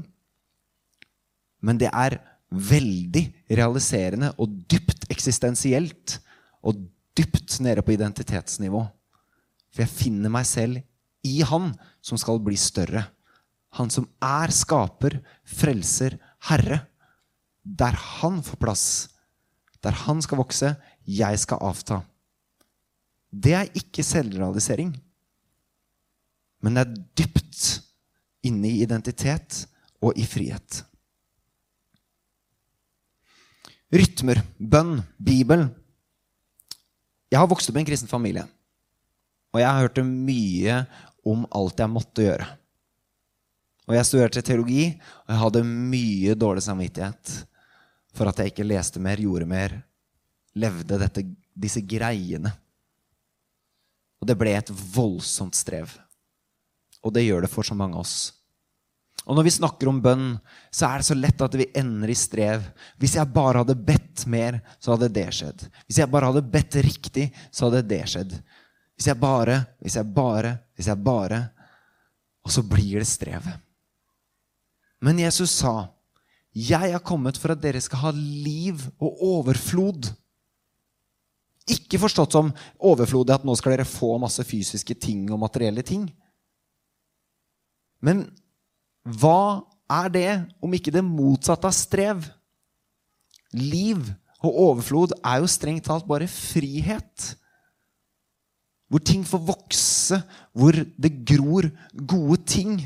men 1.62 1.80
det 1.82 1.92
er 1.92 2.18
veldig 2.48 3.26
realiserende 3.52 4.32
og 4.40 4.54
dypt 4.72 5.10
eksistensielt 5.12 6.18
og 6.64 6.80
dypt 7.18 7.58
nede 7.66 7.84
på 7.84 7.94
identitetsnivå. 7.98 8.86
For 9.74 9.84
jeg 9.84 9.94
finner 9.94 10.32
meg 10.32 10.48
selv 10.48 10.80
i 11.28 11.42
Han 11.44 11.74
som 12.02 12.20
skal 12.20 12.40
bli 12.40 12.56
større. 12.58 13.04
Han 13.76 13.92
som 13.92 14.08
er 14.24 14.54
skaper, 14.56 15.20
frelser, 15.44 16.16
herre. 16.48 16.86
Der 17.68 17.98
han 18.22 18.40
får 18.46 18.60
plass, 18.62 18.86
der 19.84 19.96
han 20.06 20.22
skal 20.24 20.40
vokse, 20.40 20.76
jeg 21.04 21.40
skal 21.40 21.64
avta. 21.64 22.02
Det 23.32 23.54
er 23.54 23.74
ikke 23.76 24.06
selvrealisering. 24.06 24.94
Men 26.64 26.78
det 26.78 26.84
er 26.84 27.02
dypt 27.22 27.66
inne 28.48 28.70
i 28.70 28.84
identitet 28.86 29.66
og 30.02 30.18
i 30.18 30.26
frihet. 30.28 30.84
Rytmer, 33.94 34.42
bønn, 34.60 35.02
Bibel. 35.16 35.68
Jeg 37.32 37.40
har 37.40 37.50
vokst 37.50 37.70
opp 37.72 37.78
i 37.78 37.84
en 37.84 37.88
kristen 37.88 38.12
familie. 38.12 38.46
Og 39.56 39.62
jeg 39.62 39.68
har 39.68 39.86
hørt 39.86 40.02
mye 40.04 40.80
om 41.28 41.46
alt 41.56 41.80
jeg 41.80 41.92
måtte 41.92 42.26
gjøre. 42.26 42.48
Og 43.88 43.96
jeg 43.96 44.08
studerte 44.08 44.44
teologi, 44.44 44.90
og 45.24 45.32
jeg 45.32 45.42
hadde 45.44 45.64
mye 45.68 46.36
dårlig 46.36 46.66
samvittighet 46.66 47.38
for 48.18 48.30
at 48.30 48.42
jeg 48.42 48.52
ikke 48.52 48.66
leste 48.68 49.02
mer, 49.04 49.22
gjorde 49.22 49.48
mer, 49.50 49.76
levde 50.58 50.98
dette, 51.00 51.24
disse 51.54 51.84
greiene. 51.86 52.52
Og 54.18 54.30
det 54.30 54.38
ble 54.40 54.56
et 54.58 54.74
voldsomt 54.74 55.56
strev. 55.58 55.94
Og 57.06 57.14
det 57.14 57.28
gjør 57.28 57.46
det 57.46 57.54
for 57.54 57.68
så 57.68 57.78
mange 57.78 57.96
av 57.96 58.06
oss. 58.06 58.18
Og 59.28 59.36
når 59.36 59.44
vi 59.44 59.56
snakker 59.58 59.90
om 59.92 60.00
bønn, 60.00 60.28
så 60.72 60.88
er 60.88 61.02
det 61.02 61.08
så 61.10 61.18
lett 61.18 61.42
at 61.44 61.56
vi 61.60 61.68
ender 61.76 62.12
i 62.12 62.16
strev. 62.16 62.64
Hvis 63.02 63.18
jeg 63.18 63.28
bare 63.36 63.60
hadde 63.62 63.76
bedt 63.76 64.24
mer, 64.32 64.62
så 64.80 64.94
hadde 64.94 65.12
det 65.12 65.28
skjedd. 65.36 65.66
Hvis 65.84 66.00
jeg 66.00 66.12
bare 66.14 66.30
hadde 66.32 66.46
bedt 66.54 66.78
riktig, 66.86 67.28
så 67.52 67.68
hadde 67.68 67.84
det 67.90 68.06
skjedd. 68.08 68.38
Hvis 68.96 69.10
jeg 69.12 69.20
bare, 69.20 69.60
hvis 69.84 70.00
jeg 70.00 70.10
bare, 70.16 70.56
hvis 70.74 70.90
jeg 70.90 71.04
bare 71.06 71.44
Og 72.48 72.52
så 72.56 72.62
blir 72.64 73.02
det 73.02 73.10
strev. 73.10 73.44
Men 75.04 75.20
Jesus 75.20 75.52
sa, 75.52 75.90
Jeg 76.58 76.94
er 76.96 77.04
kommet 77.06 77.38
for 77.38 77.54
at 77.54 77.62
dere 77.62 77.82
skal 77.84 78.08
ha 78.08 78.12
liv 78.16 78.82
og 78.98 79.22
overflod. 79.22 80.10
Ikke 81.70 82.00
forstått 82.02 82.34
som 82.34 82.50
overflod 82.80 83.30
at 83.36 83.46
nå 83.46 83.54
skal 83.60 83.76
dere 83.76 83.88
få 83.88 84.16
masse 84.22 84.42
fysiske 84.48 84.96
ting 84.98 85.28
og 85.30 85.42
materielle 85.44 85.84
ting. 85.86 86.08
Men 88.02 88.26
hva 89.06 89.68
er 89.92 90.10
det 90.12 90.30
om 90.64 90.74
ikke 90.74 90.94
det 90.96 91.06
motsatte 91.06 91.70
av 91.70 91.76
strev? 91.76 92.26
Liv 93.54 94.02
og 94.42 94.58
overflod 94.72 95.14
er 95.22 95.44
jo 95.44 95.52
strengt 95.52 95.86
talt 95.88 96.08
bare 96.10 96.30
frihet. 96.32 97.34
Hvor 98.88 99.04
ting 99.04 99.26
får 99.28 99.44
vokse, 99.50 100.22
hvor 100.56 100.74
det 100.74 101.14
gror 101.28 101.68
gode 101.94 102.40
ting. 102.48 102.80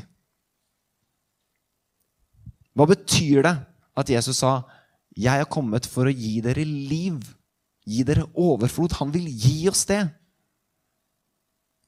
Hva 2.72 2.88
betyr 2.88 3.42
det 3.44 3.56
at 3.96 4.08
Jesus 4.08 4.40
sa, 4.40 4.62
'Jeg 5.16 5.40
er 5.40 5.44
kommet 5.44 5.86
for 5.86 6.08
å 6.08 6.14
gi 6.14 6.40
dere 6.40 6.64
liv'? 6.64 7.34
Gi 7.84 8.02
dere 8.02 8.30
overflod. 8.34 8.92
Han 9.00 9.12
vil 9.12 9.26
gi 9.26 9.68
oss 9.68 9.84
det. 9.84 10.08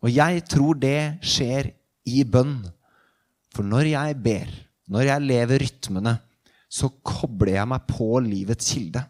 Og 0.02 0.10
jeg 0.10 0.44
tror 0.44 0.74
det 0.74 1.18
skjer 1.22 1.72
i 2.04 2.24
bønn. 2.24 2.58
For 3.54 3.62
når 3.62 3.94
jeg 3.94 4.22
ber, 4.22 4.50
når 4.90 5.08
jeg 5.08 5.26
lever 5.30 5.62
rytmene, 5.62 6.18
så 6.68 6.90
kobler 7.06 7.54
jeg 7.54 7.70
meg 7.70 7.86
på 7.86 8.08
livets 8.20 8.72
kilde. 8.74 9.04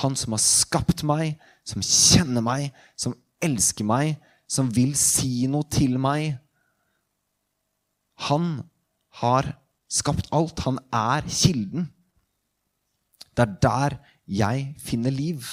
Han 0.00 0.16
som 0.16 0.32
har 0.32 0.40
skapt 0.40 1.04
meg, 1.04 1.36
som 1.68 1.84
kjenner 1.84 2.42
meg, 2.42 2.72
som 2.96 3.14
elsker 3.44 3.84
meg, 3.84 4.16
som 4.48 4.70
vil 4.72 4.96
si 4.98 5.46
noe 5.46 5.68
til 5.70 5.98
meg. 6.00 6.38
Han 8.28 8.62
har 9.20 9.52
skapt 9.92 10.30
alt. 10.32 10.64
Han 10.66 10.80
er 10.88 11.28
kilden. 11.28 11.90
Det 13.32 13.44
er 13.44 13.54
der 13.64 13.98
jeg 14.28 14.66
finner 14.80 15.14
liv. 15.14 15.44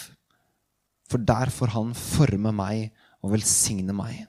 For 1.10 1.22
der 1.22 1.52
får 1.54 1.74
han 1.76 1.96
forme 1.98 2.54
meg 2.56 2.90
og 3.24 3.34
velsigne 3.34 3.96
meg. 3.96 4.28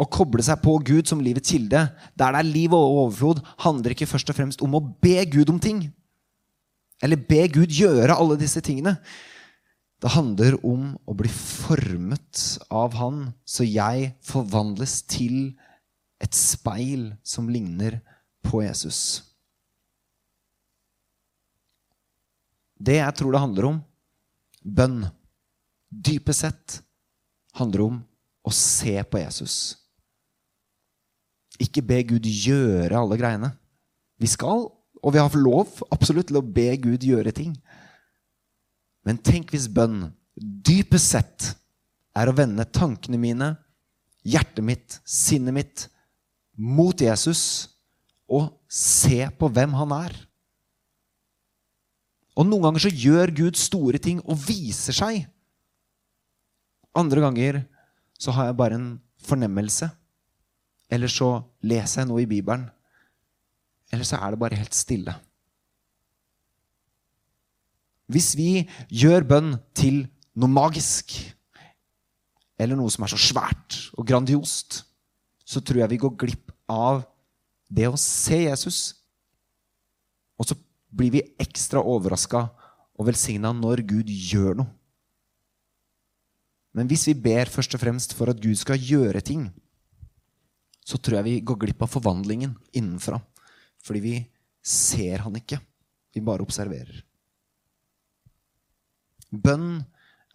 Å 0.00 0.06
koble 0.08 0.42
seg 0.44 0.62
på 0.62 0.78
Gud 0.86 1.08
som 1.10 1.20
livets 1.20 1.52
kilde, 1.52 1.82
der 2.16 2.32
det 2.32 2.40
er 2.40 2.48
liv 2.48 2.72
og 2.72 3.02
overflod, 3.02 3.42
handler 3.60 3.92
ikke 3.92 4.08
først 4.08 4.30
og 4.32 4.38
fremst 4.38 4.62
om 4.64 4.76
å 4.78 4.84
be 5.02 5.18
Gud 5.28 5.52
om 5.52 5.58
ting. 5.60 5.82
Eller 7.04 7.20
be 7.20 7.42
Gud 7.52 7.72
gjøre 7.72 8.16
alle 8.16 8.38
disse 8.40 8.62
tingene. 8.64 8.96
Det 10.00 10.12
handler 10.14 10.56
om 10.64 10.94
å 11.04 11.16
bli 11.16 11.28
formet 11.28 12.44
av 12.72 12.96
Han, 12.96 13.34
så 13.44 13.66
jeg 13.66 14.14
forvandles 14.24 15.02
til 15.04 15.52
et 16.20 16.36
speil 16.36 17.10
som 17.24 17.48
ligner 17.50 17.98
på 18.44 18.62
Jesus. 18.62 19.22
Det 22.80 22.96
jeg 22.96 23.16
tror 23.16 23.34
det 23.34 23.42
handler 23.42 23.68
om, 23.70 23.80
bønn, 24.64 25.02
dypest 25.90 26.44
sett 26.46 26.78
handler 27.58 27.84
om 27.86 27.98
å 28.46 28.52
se 28.54 28.94
på 29.04 29.20
Jesus. 29.20 29.56
Ikke 31.60 31.84
be 31.84 32.00
Gud 32.08 32.24
gjøre 32.24 32.96
alle 32.96 33.18
greiene. 33.20 33.50
Vi 34.20 34.28
skal, 34.30 34.64
og 35.00 35.12
vi 35.12 35.20
har 35.20 35.36
lov 35.36 35.80
absolutt 35.92 36.30
til 36.30 36.40
å 36.40 36.44
be 36.44 36.70
Gud 36.80 37.04
gjøre 37.04 37.34
ting. 37.36 37.52
Men 39.04 39.20
tenk 39.24 39.52
hvis 39.52 39.68
bønn 39.72 40.10
dypest 40.36 41.12
sett 41.16 41.50
er 42.16 42.28
å 42.28 42.36
vende 42.36 42.64
tankene 42.68 43.20
mine, 43.20 43.54
hjertet 44.24 44.64
mitt, 44.64 45.00
sinnet 45.04 45.56
mitt 45.56 45.86
mot 46.60 47.00
Jesus 47.00 47.42
og 48.30 48.52
se 48.70 49.24
på 49.38 49.48
hvem 49.50 49.72
han 49.80 49.94
er. 49.96 50.16
Og 52.38 52.46
noen 52.46 52.68
ganger 52.68 52.84
så 52.84 52.92
gjør 52.92 53.32
Gud 53.36 53.58
store 53.58 54.00
ting 54.02 54.20
og 54.22 54.38
viser 54.46 54.96
seg. 54.96 55.24
Andre 56.96 57.24
ganger 57.24 57.62
så 58.20 58.34
har 58.36 58.50
jeg 58.50 58.58
bare 58.60 58.78
en 58.78 58.90
fornemmelse. 59.24 59.90
Eller 60.90 61.10
så 61.10 61.40
leser 61.62 62.02
jeg 62.02 62.10
noe 62.10 62.22
i 62.22 62.30
Bibelen. 62.30 62.68
Eller 63.90 64.06
så 64.06 64.20
er 64.20 64.32
det 64.32 64.40
bare 64.42 64.58
helt 64.58 64.76
stille. 64.76 65.14
Hvis 68.10 68.32
vi 68.38 68.64
gjør 68.90 69.26
bønn 69.26 69.52
til 69.76 70.02
noe 70.38 70.50
magisk, 70.50 71.14
eller 72.58 72.78
noe 72.78 72.90
som 72.90 73.06
er 73.06 73.12
så 73.12 73.20
svært 73.20 73.76
og 73.94 74.06
grandiost, 74.06 74.82
så 75.50 75.62
tror 75.62 75.82
jeg 75.82 75.92
vi 75.94 76.02
går 76.04 76.16
glipp 76.24 76.52
av 76.70 77.02
det 77.70 77.88
å 77.90 77.98
se 77.98 78.44
Jesus. 78.44 78.80
Og 80.38 80.46
så 80.46 80.56
blir 80.90 81.14
vi 81.16 81.24
ekstra 81.42 81.82
overraska 81.82 82.44
og 82.94 83.08
velsigna 83.08 83.50
når 83.56 83.82
Gud 83.88 84.10
gjør 84.10 84.60
noe. 84.62 84.70
Men 86.76 86.86
hvis 86.86 87.08
vi 87.08 87.16
ber 87.18 87.50
først 87.50 87.74
og 87.74 87.82
fremst 87.82 88.14
for 88.14 88.30
at 88.30 88.38
Gud 88.38 88.54
skal 88.58 88.78
gjøre 88.78 89.22
ting, 89.26 89.48
så 90.86 90.98
tror 90.98 91.18
jeg 91.18 91.26
vi 91.26 91.46
går 91.46 91.58
glipp 91.64 91.82
av 91.82 91.90
forvandlingen 91.90 92.54
innenfra. 92.70 93.18
Fordi 93.82 94.02
vi 94.04 94.14
ser 94.62 95.24
han 95.24 95.34
ikke. 95.38 95.58
Vi 96.14 96.22
bare 96.22 96.46
observerer. 96.46 97.02
Bønn 99.30 99.82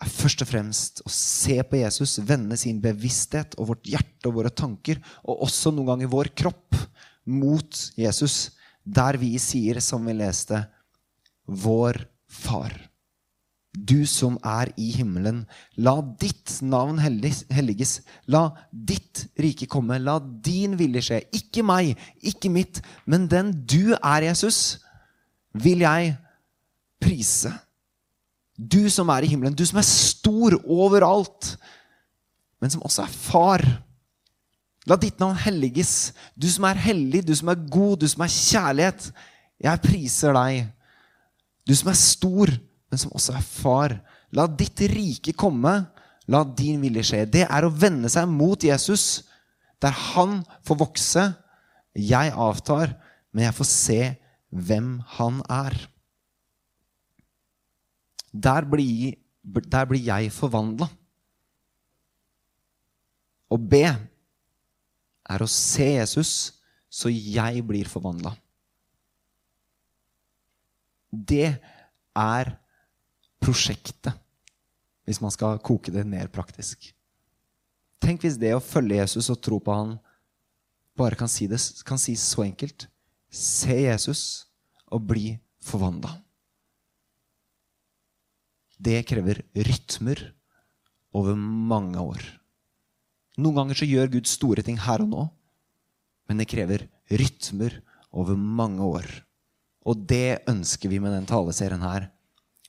er 0.03 0.11
først 0.11 0.43
og 0.43 0.49
fremst 0.49 1.01
å 1.05 1.11
se 1.11 1.61
på 1.63 1.79
Jesus, 1.79 2.17
vende 2.27 2.57
sin 2.59 2.81
bevissthet 2.83 3.55
og 3.59 3.71
vårt 3.71 3.87
hjerte 3.87 4.29
og 4.29 4.39
våre 4.41 4.51
tanker, 4.51 4.99
og 5.23 5.45
også 5.47 5.71
noen 5.71 5.93
ganger 5.93 6.11
vår 6.11 6.31
kropp, 6.35 6.81
mot 7.25 7.79
Jesus, 7.97 8.55
der 8.85 9.17
vi 9.17 9.31
sier, 9.41 9.79
som 9.81 10.05
vi 10.05 10.13
leste, 10.13 10.61
Vår 11.45 11.97
Far. 12.29 12.73
Du 13.75 14.05
som 14.07 14.37
er 14.45 14.71
i 14.79 14.91
himmelen, 14.95 15.43
la 15.75 15.97
ditt 16.21 16.61
navn 16.63 17.01
helliges. 17.01 17.99
La 18.31 18.47
ditt 18.71 19.25
rike 19.41 19.67
komme. 19.67 19.99
La 19.99 20.15
din 20.19 20.77
vilje 20.79 21.03
skje. 21.09 21.19
Ikke 21.35 21.65
meg, 21.65 21.93
ikke 22.23 22.49
mitt, 22.53 22.79
men 23.05 23.27
den 23.31 23.51
du 23.67 23.93
er, 23.97 24.29
Jesus, 24.29 24.79
vil 25.53 25.83
jeg 25.83 26.15
prise. 27.03 27.51
Du 28.55 28.87
som 28.91 29.09
er 29.11 29.25
i 29.25 29.29
himmelen, 29.31 29.55
du 29.55 29.65
som 29.67 29.79
er 29.81 29.87
stor 29.87 30.55
overalt, 30.63 31.55
men 32.63 32.71
som 32.71 32.83
også 32.87 33.03
er 33.03 33.11
far. 33.11 33.65
La 34.87 34.97
ditt 35.01 35.19
navn 35.19 35.37
helliges. 35.43 36.13
Du 36.37 36.47
som 36.51 36.67
er 36.69 36.79
hellig, 36.79 37.23
du 37.25 37.33
som 37.35 37.51
er 37.51 37.65
god, 37.67 37.99
du 38.01 38.07
som 38.09 38.23
er 38.23 38.31
kjærlighet. 38.31 39.09
Jeg 39.65 39.83
priser 39.83 40.35
deg. 40.37 40.69
Du 41.65 41.73
som 41.75 41.89
er 41.91 41.99
stor, 41.99 42.51
men 42.91 43.01
som 43.01 43.13
også 43.17 43.35
er 43.35 43.47
far. 43.47 43.97
La 44.35 44.47
ditt 44.47 44.85
rike 44.91 45.33
komme. 45.37 45.73
La 46.31 46.43
din 46.57 46.81
vilje 46.81 47.05
skje. 47.09 47.23
Det 47.29 47.43
er 47.45 47.65
å 47.65 47.73
vende 47.73 48.09
seg 48.09 48.29
mot 48.29 48.61
Jesus, 48.63 49.25
der 49.81 49.93
han 50.13 50.39
får 50.65 50.79
vokse. 50.79 51.25
Jeg 51.95 52.31
avtar, 52.31 52.95
men 53.33 53.47
jeg 53.47 53.57
får 53.57 53.69
se 53.69 53.99
hvem 54.55 54.97
han 55.17 55.41
er. 55.51 55.75
Der 58.35 58.67
blir, 58.67 59.15
der 59.43 59.87
blir 59.87 60.01
jeg 60.03 60.33
forvandla. 60.35 60.89
Å 63.47 63.57
be 63.61 63.85
er 65.25 65.43
å 65.43 65.49
se 65.49 65.87
Jesus 65.95 66.33
så 66.91 67.11
jeg 67.11 67.63
blir 67.67 67.87
forvandla. 67.89 68.33
Det 71.11 71.55
er 72.15 72.51
prosjektet, 73.43 74.11
hvis 75.05 75.21
man 75.23 75.31
skal 75.31 75.61
koke 75.63 75.93
det 75.93 76.03
ned 76.07 76.31
praktisk. 76.33 76.89
Tenk 78.03 78.25
hvis 78.25 78.39
det 78.41 78.51
å 78.55 78.63
følge 78.63 78.99
Jesus 78.99 79.29
og 79.31 79.39
tro 79.43 79.61
på 79.63 79.75
han 79.75 79.95
bare 80.95 81.17
kan 81.19 81.29
si 81.31 81.47
det 81.47 81.59
så 81.59 82.43
enkelt. 82.45 82.87
Se 83.29 83.75
Jesus 83.87 84.45
og 84.87 85.07
bli 85.09 85.35
forvandla. 85.63 86.24
Det 88.77 89.03
krever 89.07 89.41
rytmer 89.55 90.21
over 91.15 91.35
mange 91.35 92.01
år. 92.01 92.23
Noen 93.39 93.59
ganger 93.59 93.79
så 93.79 93.87
gjør 93.87 94.13
Gud 94.15 94.29
store 94.29 94.63
ting 94.65 94.79
her 94.79 95.03
og 95.03 95.11
nå, 95.11 95.23
men 96.27 96.39
det 96.41 96.49
krever 96.51 96.87
rytmer 97.11 97.79
over 98.15 98.39
mange 98.39 98.83
år. 98.83 99.07
Og 99.85 100.05
det 100.09 100.47
ønsker 100.49 100.89
vi 100.91 100.99
med 101.03 101.13
den 101.13 101.27
taleserien 101.29 101.83
her. 101.83 102.09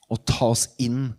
Å 0.07 0.15
ta 0.21 0.51
oss 0.51 0.67
inn 0.79 1.11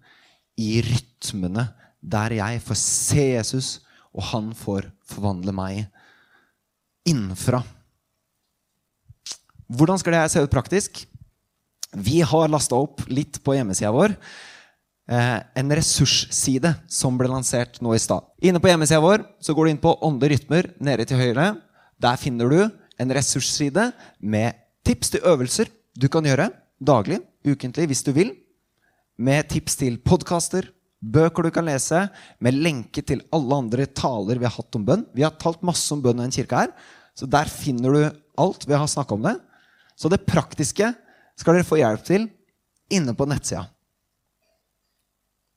i 0.58 0.78
rytmene 0.84 1.68
der 2.00 2.36
jeg 2.38 2.62
får 2.64 2.78
se 2.80 3.24
Jesus, 3.34 3.70
og 4.14 4.24
han 4.30 4.52
får 4.56 4.88
forvandle 5.08 5.52
meg 5.54 5.88
innenfra. 7.08 7.62
Hvordan 9.68 10.00
skal 10.00 10.14
det 10.14 10.22
se 10.32 10.42
ut 10.44 10.52
praktisk? 10.52 11.02
Vi 11.92 12.20
har 12.24 12.52
lasta 12.52 12.76
opp 12.78 13.04
litt 13.08 13.40
på 13.44 13.56
hjemmesida 13.56 13.92
vår. 13.92 14.14
Eh, 15.08 15.38
en 15.56 15.72
ressursside 15.72 16.74
som 16.92 17.16
ble 17.16 17.30
lansert 17.32 17.80
nå 17.80 17.94
i 17.96 18.02
stad. 18.02 18.26
Inne 18.44 18.60
på 18.60 18.68
hjemmesida 18.68 19.00
vår 19.00 19.24
så 19.40 19.54
går 19.56 19.64
du 19.64 19.72
inn 19.72 19.80
på 19.80 19.96
Åndelige 20.04 20.36
rytmer 20.36 20.68
nede 20.84 21.06
til 21.08 21.20
høyre. 21.20 21.54
Der 21.96 22.20
finner 22.20 22.52
du 22.52 22.60
en 23.00 23.14
ressursside 23.16 23.90
med 24.20 24.58
Tips 24.84 25.10
til 25.12 25.24
øvelser 25.28 25.68
du 25.98 26.06
kan 26.12 26.24
gjøre 26.24 26.46
daglig, 26.78 27.18
ukentlig, 27.42 27.88
hvis 27.90 28.04
du 28.06 28.12
vil. 28.14 28.30
Med 29.18 29.48
tips 29.50 29.74
til 29.80 29.96
podkaster, 29.98 30.68
bøker 31.02 31.48
du 31.48 31.50
kan 31.54 31.66
lese, 31.66 32.04
med 32.38 32.54
lenke 32.54 33.02
til 33.02 33.24
alle 33.34 33.58
andre 33.64 33.88
taler 33.90 34.38
vi 34.38 34.46
har 34.46 34.54
hatt 34.54 34.78
om 34.78 34.84
bønn. 34.86 35.02
Vi 35.14 35.24
har 35.26 35.34
talt 35.42 35.64
masse 35.66 35.90
om 35.94 36.02
bønn 36.04 36.22
i 36.22 36.28
en 36.28 36.34
kirke 36.34 36.62
her, 36.62 36.70
så 37.18 37.26
der 37.26 37.50
finner 37.50 37.94
du 37.94 38.20
alt 38.38 38.66
vi 38.68 38.78
har 38.78 38.86
snakka 38.86 39.16
om 39.16 39.26
det. 39.26 39.34
Så 39.98 40.10
det 40.12 40.22
praktiske 40.28 40.92
skal 41.38 41.58
dere 41.58 41.66
få 41.66 41.80
hjelp 41.80 42.06
til 42.06 42.28
inne 42.94 43.14
på 43.18 43.26
nettsida. 43.26 43.66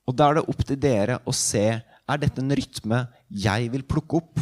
Og 0.09 0.17
da 0.17 0.29
er 0.29 0.39
det 0.39 0.47
opp 0.49 0.63
til 0.65 0.79
dere 0.81 1.19
å 1.27 1.33
se 1.35 1.65
er 2.11 2.19
dette 2.19 2.41
en 2.43 2.53
rytme 2.57 3.05
jeg 3.29 3.69
vil 3.73 3.85
plukke 3.87 4.19
opp, 4.19 4.41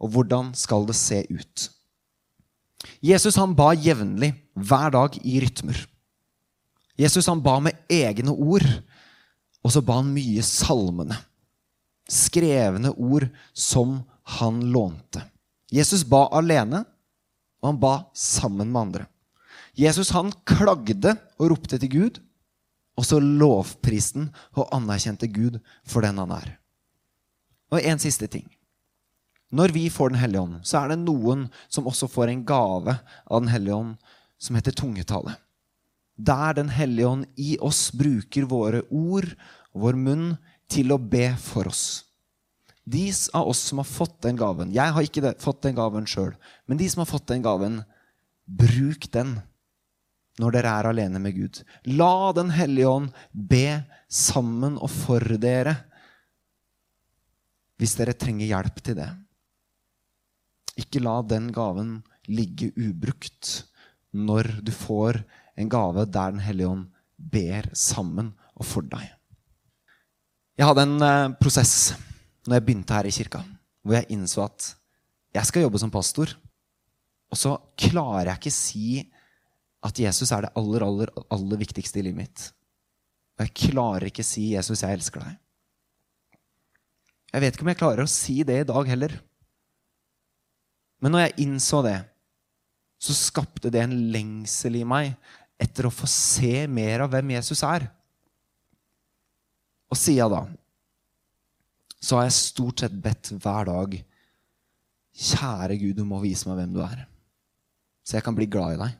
og 0.00 0.14
hvordan 0.14 0.54
skal 0.56 0.86
det 0.88 0.96
se 0.96 1.20
ut. 1.28 1.66
Jesus 3.04 3.36
han 3.36 3.52
ba 3.56 3.74
jevnlig, 3.76 4.32
hver 4.56 4.92
dag, 4.94 5.16
i 5.20 5.40
rytmer. 5.42 5.76
Jesus 7.00 7.28
han 7.28 7.42
ba 7.44 7.58
med 7.64 7.76
egne 7.92 8.32
ord, 8.32 8.64
og 9.60 9.74
så 9.74 9.82
ba 9.84 9.98
han 10.00 10.12
mye 10.14 10.44
salmene. 10.44 11.18
Skrevne 12.10 12.94
ord 12.96 13.28
som 13.52 14.00
han 14.38 14.62
lånte. 14.72 15.22
Jesus 15.70 16.02
ba 16.08 16.26
alene, 16.34 16.82
og 17.60 17.72
han 17.72 17.80
ba 17.82 17.94
sammen 18.16 18.72
med 18.72 18.80
andre. 18.80 19.06
Jesus 19.76 20.10
han 20.16 20.32
klagde 20.48 21.14
og 21.38 21.52
ropte 21.52 21.78
til 21.78 21.92
Gud, 21.92 22.20
og 23.00 23.06
så 23.08 23.16
lovpriste 23.24 24.26
og 24.58 24.68
anerkjente 24.76 25.28
Gud 25.32 25.56
for 25.88 26.04
den 26.04 26.20
han 26.20 26.34
er. 26.36 26.56
Og 27.72 27.80
en 27.80 28.02
siste 28.02 28.28
ting. 28.28 28.44
Når 29.50 29.72
vi 29.74 29.88
får 29.90 30.12
Den 30.12 30.20
hellige 30.20 30.42
ånd, 30.42 30.58
så 30.62 30.82
er 30.82 30.92
det 30.92 31.00
noen 31.02 31.48
som 31.68 31.88
også 31.88 32.06
får 32.10 32.30
en 32.30 32.44
gave 32.46 32.94
av 33.26 33.40
Den 33.40 33.50
hellige 33.50 33.74
ånd 33.74 33.96
som 34.38 34.56
heter 34.56 34.76
tungetale. 34.76 35.34
Der 36.16 36.54
Den 36.54 36.68
hellige 36.68 37.08
ånd 37.08 37.26
i 37.36 37.56
oss 37.58 37.90
bruker 37.90 38.46
våre 38.46 38.84
ord 38.90 39.26
og 39.72 39.82
vår 39.86 39.98
munn 39.98 40.36
til 40.70 40.92
å 40.92 41.00
be 41.00 41.32
for 41.40 41.66
oss. 41.66 42.04
De 42.84 43.08
av 43.34 43.48
oss 43.48 43.62
som 43.70 43.78
har 43.78 43.86
fått 43.86 44.22
den 44.24 44.38
gaven 44.38 44.72
Jeg 44.74 44.92
har 44.94 45.02
ikke 45.04 45.34
fått 45.38 45.62
den 45.62 45.76
gaven 45.76 46.06
sjøl, 46.06 46.34
men 46.66 46.78
de 46.78 46.88
som 46.90 47.02
har 47.02 47.10
fått 47.10 47.28
den 47.30 47.42
gaven, 47.42 47.82
bruk 48.46 49.10
den 49.12 49.38
når 50.40 50.56
dere 50.56 50.72
er 50.72 50.88
alene 50.90 51.20
med 51.22 51.36
Gud. 51.36 51.60
La 51.92 52.32
Den 52.36 52.52
hellige 52.54 52.88
ånd 52.88 53.10
be 53.32 53.82
sammen 54.10 54.78
og 54.80 54.90
for 54.90 55.36
dere 55.40 55.76
hvis 57.80 57.96
dere 57.96 58.12
trenger 58.12 58.44
hjelp 58.44 58.80
til 58.84 58.98
det. 58.98 59.08
Ikke 60.80 61.00
la 61.00 61.14
den 61.24 61.48
gaven 61.54 62.00
ligge 62.28 62.68
ubrukt 62.76 63.62
når 64.12 64.50
du 64.66 64.72
får 64.74 65.22
en 65.60 65.70
gave 65.70 66.04
der 66.04 66.34
Den 66.34 66.44
hellige 66.44 66.68
ånd 66.68 66.84
ber 67.16 67.70
sammen 67.72 68.34
og 68.56 68.66
for 68.68 68.84
deg. 68.84 69.06
Jeg 70.60 70.68
hadde 70.68 70.84
en 70.84 71.00
eh, 71.04 71.32
prosess 71.40 71.94
når 72.44 72.58
jeg 72.58 72.64
begynte 72.66 72.96
her 72.96 73.08
i 73.08 73.14
kirka, 73.14 73.40
hvor 73.80 73.96
jeg 73.96 74.12
innså 74.12 74.44
at 74.44 74.74
jeg 75.36 75.48
skal 75.48 75.64
jobbe 75.64 75.80
som 75.80 75.92
pastor. 75.92 76.32
Og 77.30 77.38
så 77.38 77.54
klarer 77.78 78.32
jeg 78.32 78.40
ikke 78.40 78.52
si 78.52 78.86
at 79.86 79.98
Jesus 79.98 80.30
er 80.32 80.44
det 80.44 80.52
aller, 80.58 80.84
aller, 80.84 81.12
aller 81.32 81.60
viktigste 81.60 82.00
i 82.00 82.04
livet 82.04 82.20
mitt. 82.24 82.46
Og 83.38 83.46
jeg 83.46 83.70
klarer 83.70 84.10
ikke 84.10 84.26
si 84.26 84.50
'Jesus, 84.52 84.82
jeg 84.82 84.98
elsker 84.98 85.24
deg'. 85.24 85.38
Jeg 87.32 87.40
vet 87.40 87.54
ikke 87.54 87.64
om 87.64 87.72
jeg 87.72 87.80
klarer 87.80 88.04
å 88.04 88.10
si 88.10 88.42
det 88.42 88.60
i 88.60 88.68
dag 88.68 88.88
heller. 88.90 89.14
Men 91.00 91.14
når 91.14 91.24
jeg 91.24 91.46
innså 91.46 91.80
det, 91.86 91.98
så 93.00 93.16
skapte 93.16 93.70
det 93.72 93.80
en 93.80 93.96
lengsel 94.12 94.76
i 94.76 94.84
meg 94.84 95.14
etter 95.60 95.88
å 95.88 95.94
få 95.94 96.08
se 96.10 96.66
mer 96.68 97.06
av 97.06 97.14
hvem 97.14 97.32
Jesus 97.38 97.62
er. 97.64 97.86
Og 99.90 99.96
siden 99.96 100.34
da 100.34 100.42
så 102.00 102.16
har 102.16 102.28
jeg 102.28 102.36
stort 102.38 102.80
sett 102.80 102.94
bedt 102.96 103.32
hver 103.42 103.68
dag 103.68 103.98
Kjære 105.20 105.76
Gud, 105.76 105.98
du 105.98 106.04
må 106.06 106.20
vise 106.22 106.48
meg 106.48 106.60
hvem 106.60 106.76
du 106.76 106.78
er, 106.84 107.02
så 108.06 108.16
jeg 108.16 108.24
kan 108.24 108.36
bli 108.36 108.46
glad 108.48 108.76
i 108.76 108.78
deg. 108.80 108.99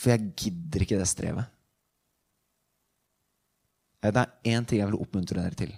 For 0.00 0.14
jeg 0.14 0.32
gidder 0.38 0.84
ikke 0.84 0.98
det 1.00 1.08
strevet. 1.10 1.56
Det 4.00 4.16
er 4.16 4.30
én 4.48 4.64
ting 4.64 4.80
jeg 4.80 4.88
vil 4.88 5.00
oppmuntre 5.02 5.42
dere 5.42 5.58
til 5.58 5.72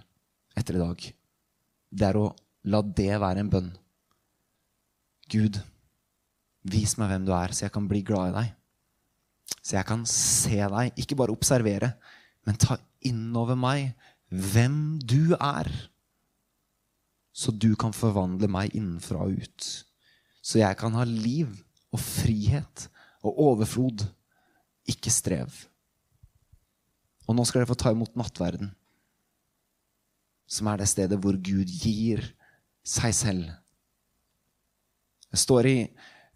etter 0.58 0.78
i 0.78 0.82
dag. 0.82 1.06
Det 1.90 2.06
er 2.06 2.18
å 2.20 2.28
la 2.70 2.80
det 2.86 3.10
være 3.18 3.42
en 3.42 3.50
bønn. 3.50 3.70
Gud, 5.32 5.58
vis 6.70 6.94
meg 7.00 7.10
hvem 7.10 7.26
du 7.26 7.32
er, 7.34 7.50
så 7.50 7.66
jeg 7.66 7.74
kan 7.74 7.88
bli 7.90 8.02
glad 8.06 8.30
i 8.30 8.36
deg. 8.36 8.52
Så 9.58 9.74
jeg 9.74 9.88
kan 9.88 10.04
se 10.06 10.58
deg, 10.60 10.92
ikke 11.02 11.18
bare 11.18 11.34
observere, 11.34 11.92
men 12.46 12.58
ta 12.62 12.78
innover 13.06 13.58
meg 13.58 13.90
hvem 14.30 15.00
du 15.02 15.34
er. 15.34 15.70
Så 17.34 17.50
du 17.50 17.72
kan 17.80 17.94
forvandle 17.96 18.46
meg 18.50 18.76
innenfra 18.76 19.26
og 19.26 19.42
ut. 19.42 19.68
Så 20.42 20.60
jeg 20.62 20.78
kan 20.78 20.94
ha 20.94 21.06
liv 21.08 21.50
og 21.92 22.00
frihet 22.02 22.86
og 23.22 23.38
overflod, 23.48 24.04
ikke 24.88 25.12
strev. 25.14 25.50
Og 27.28 27.36
nå 27.38 27.44
skal 27.46 27.62
dere 27.62 27.70
få 27.70 27.78
ta 27.78 27.92
imot 27.94 28.16
nattverden, 28.18 28.72
som 30.50 30.68
er 30.68 30.82
det 30.82 30.90
stedet 30.90 31.18
hvor 31.22 31.38
Gud 31.38 31.70
gir 31.70 32.24
seg 32.84 33.14
selv. 33.14 33.44
Det 35.32 35.40
står 35.40 35.68
i 35.70 35.76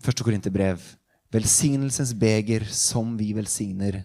1. 0.01 0.22
Korinterbrev 0.25 0.81
velsignelsens 1.35 2.14
beger 2.16 2.64
som 2.70 3.16
vi 3.18 3.33
velsigner, 3.37 4.05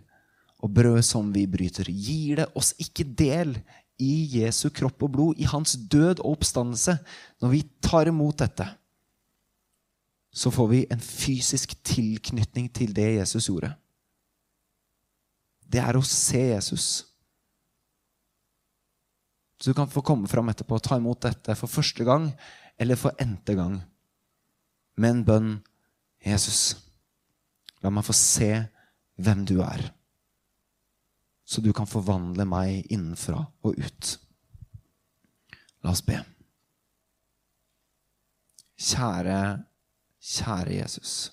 og 0.62 0.74
brød 0.74 1.02
som 1.06 1.32
vi 1.34 1.48
bryter. 1.50 1.88
Gir 1.90 2.42
det 2.42 2.50
oss 2.58 2.74
ikke 2.82 3.06
del 3.06 3.56
i 4.02 4.42
Jesu 4.42 4.70
kropp 4.74 5.06
og 5.06 5.14
blod, 5.14 5.40
i 5.42 5.48
hans 5.50 5.74
død 5.90 6.22
og 6.22 6.36
oppstandelse? 6.36 6.98
Når 7.42 7.54
vi 7.54 7.62
tar 7.82 8.10
imot 8.12 8.42
dette, 8.42 8.68
så 10.32 10.52
får 10.52 10.68
vi 10.72 10.82
en 10.90 11.02
fysisk 11.04 11.76
tilknytning 11.84 12.70
til 12.74 12.94
det 12.96 13.10
Jesus 13.20 13.50
gjorde 13.50 13.74
det 15.72 15.80
er 15.80 15.98
å 15.98 16.04
se 16.06 16.42
Jesus. 16.52 16.88
Så 19.62 19.72
du 19.72 19.78
kan 19.78 19.90
få 19.92 20.04
komme 20.04 20.30
fram 20.30 20.50
etterpå 20.52 20.78
og 20.78 20.84
ta 20.84 20.98
imot 21.00 21.22
dette 21.24 21.56
for 21.56 21.72
første 21.72 22.06
gang 22.08 22.28
eller 22.82 23.00
for 23.00 23.16
n-te 23.22 23.56
gang. 23.56 23.78
Med 25.00 25.16
en 25.16 25.26
bønn 25.28 25.52
Jesus, 26.26 26.76
la 27.82 27.92
meg 27.94 28.06
få 28.06 28.16
se 28.18 28.50
hvem 29.22 29.46
du 29.48 29.60
er. 29.64 29.86
Så 31.46 31.64
du 31.64 31.72
kan 31.76 31.90
forvandle 31.90 32.46
meg 32.48 32.92
innenfra 32.92 33.40
og 33.64 33.78
ut. 33.80 34.12
La 35.82 35.94
oss 35.94 36.04
be. 36.06 36.20
Kjære, 38.82 39.40
kjære 40.22 40.78
Jesus. 40.78 41.32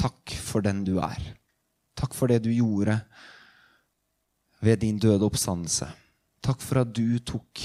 Takk 0.00 0.32
for 0.40 0.64
den 0.64 0.82
du 0.86 0.96
er. 1.04 1.20
Takk 1.98 2.16
for 2.16 2.32
det 2.32 2.40
du 2.46 2.50
gjorde 2.54 2.96
ved 4.64 4.80
din 4.80 4.98
døde 5.00 5.26
oppstandelse. 5.26 5.88
Takk 6.40 6.62
for 6.64 6.82
at 6.82 6.92
du 6.96 7.18
tok 7.20 7.60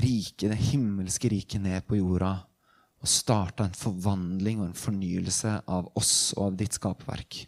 rike, 0.00 0.48
det 0.48 0.58
himmelske 0.72 1.28
riket 1.30 1.62
ned 1.62 1.84
på 1.86 1.98
jorda 2.00 2.34
og 3.04 3.10
starta 3.10 3.66
en 3.68 3.76
forvandling 3.76 4.62
og 4.62 4.70
en 4.70 4.78
fornyelse 4.78 5.58
av 5.68 5.90
oss 5.98 6.32
og 6.38 6.46
av 6.48 6.56
ditt 6.62 6.78
skaperverk. 6.78 7.42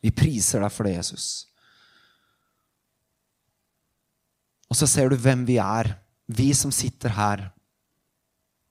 Vi 0.00 0.12
priser 0.12 0.64
deg 0.64 0.72
for 0.72 0.88
det, 0.88 0.96
Jesus. 0.96 1.26
Og 4.72 4.78
så 4.80 4.88
ser 4.88 5.12
du 5.12 5.20
hvem 5.20 5.44
vi 5.48 5.58
er, 5.60 5.92
vi 6.32 6.48
som 6.56 6.72
sitter 6.72 7.12
her, 7.16 7.44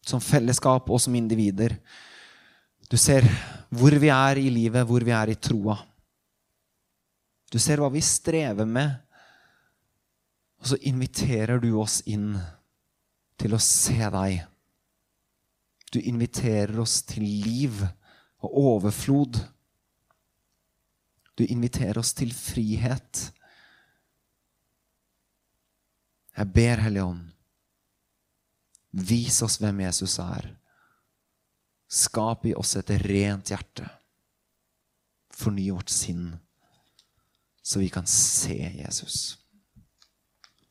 som 0.04 0.22
fellesskap 0.22 0.90
og 0.92 1.02
som 1.02 1.16
individer. 1.16 1.78
Du 2.90 2.98
ser 3.00 3.26
hvor 3.74 3.96
vi 4.00 4.12
er 4.14 4.40
i 4.42 4.50
livet, 4.54 4.86
hvor 4.86 5.04
vi 5.06 5.14
er 5.16 5.32
i 5.34 5.40
troa. 5.40 5.78
Du 7.52 7.60
ser 7.62 7.82
hva 7.82 7.90
vi 7.94 8.02
strever 8.02 8.66
med, 8.66 8.92
og 10.62 10.72
så 10.72 10.80
inviterer 10.90 11.60
du 11.62 11.74
oss 11.80 12.02
inn 12.10 12.32
til 13.40 13.56
å 13.56 13.62
se 13.62 13.98
deg. 14.00 14.44
Du 15.94 16.00
inviterer 16.02 16.80
oss 16.82 17.02
til 17.06 17.26
liv 17.26 17.84
og 18.44 18.56
overflod. 18.64 19.38
Du 21.38 21.44
inviterer 21.46 22.00
oss 22.02 22.14
til 22.18 22.34
frihet. 22.34 23.28
Jeg 26.34 26.50
ber, 26.50 26.82
Hellige 26.82 27.06
Ånd, 27.06 27.33
vis 28.94 29.42
oss 29.42 29.60
hvem 29.62 29.84
Jesus 29.86 30.20
er. 30.22 30.54
Skap 31.90 32.46
i 32.46 32.56
oss 32.58 32.76
et 32.80 32.90
rent 33.04 33.52
hjerte. 33.54 33.90
Forny 35.34 35.72
vårt 35.74 35.90
sinn, 35.90 36.36
så 37.62 37.82
vi 37.82 37.90
kan 37.90 38.06
se 38.10 38.58
Jesus. 38.78 39.38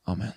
Amen. 0.07 0.33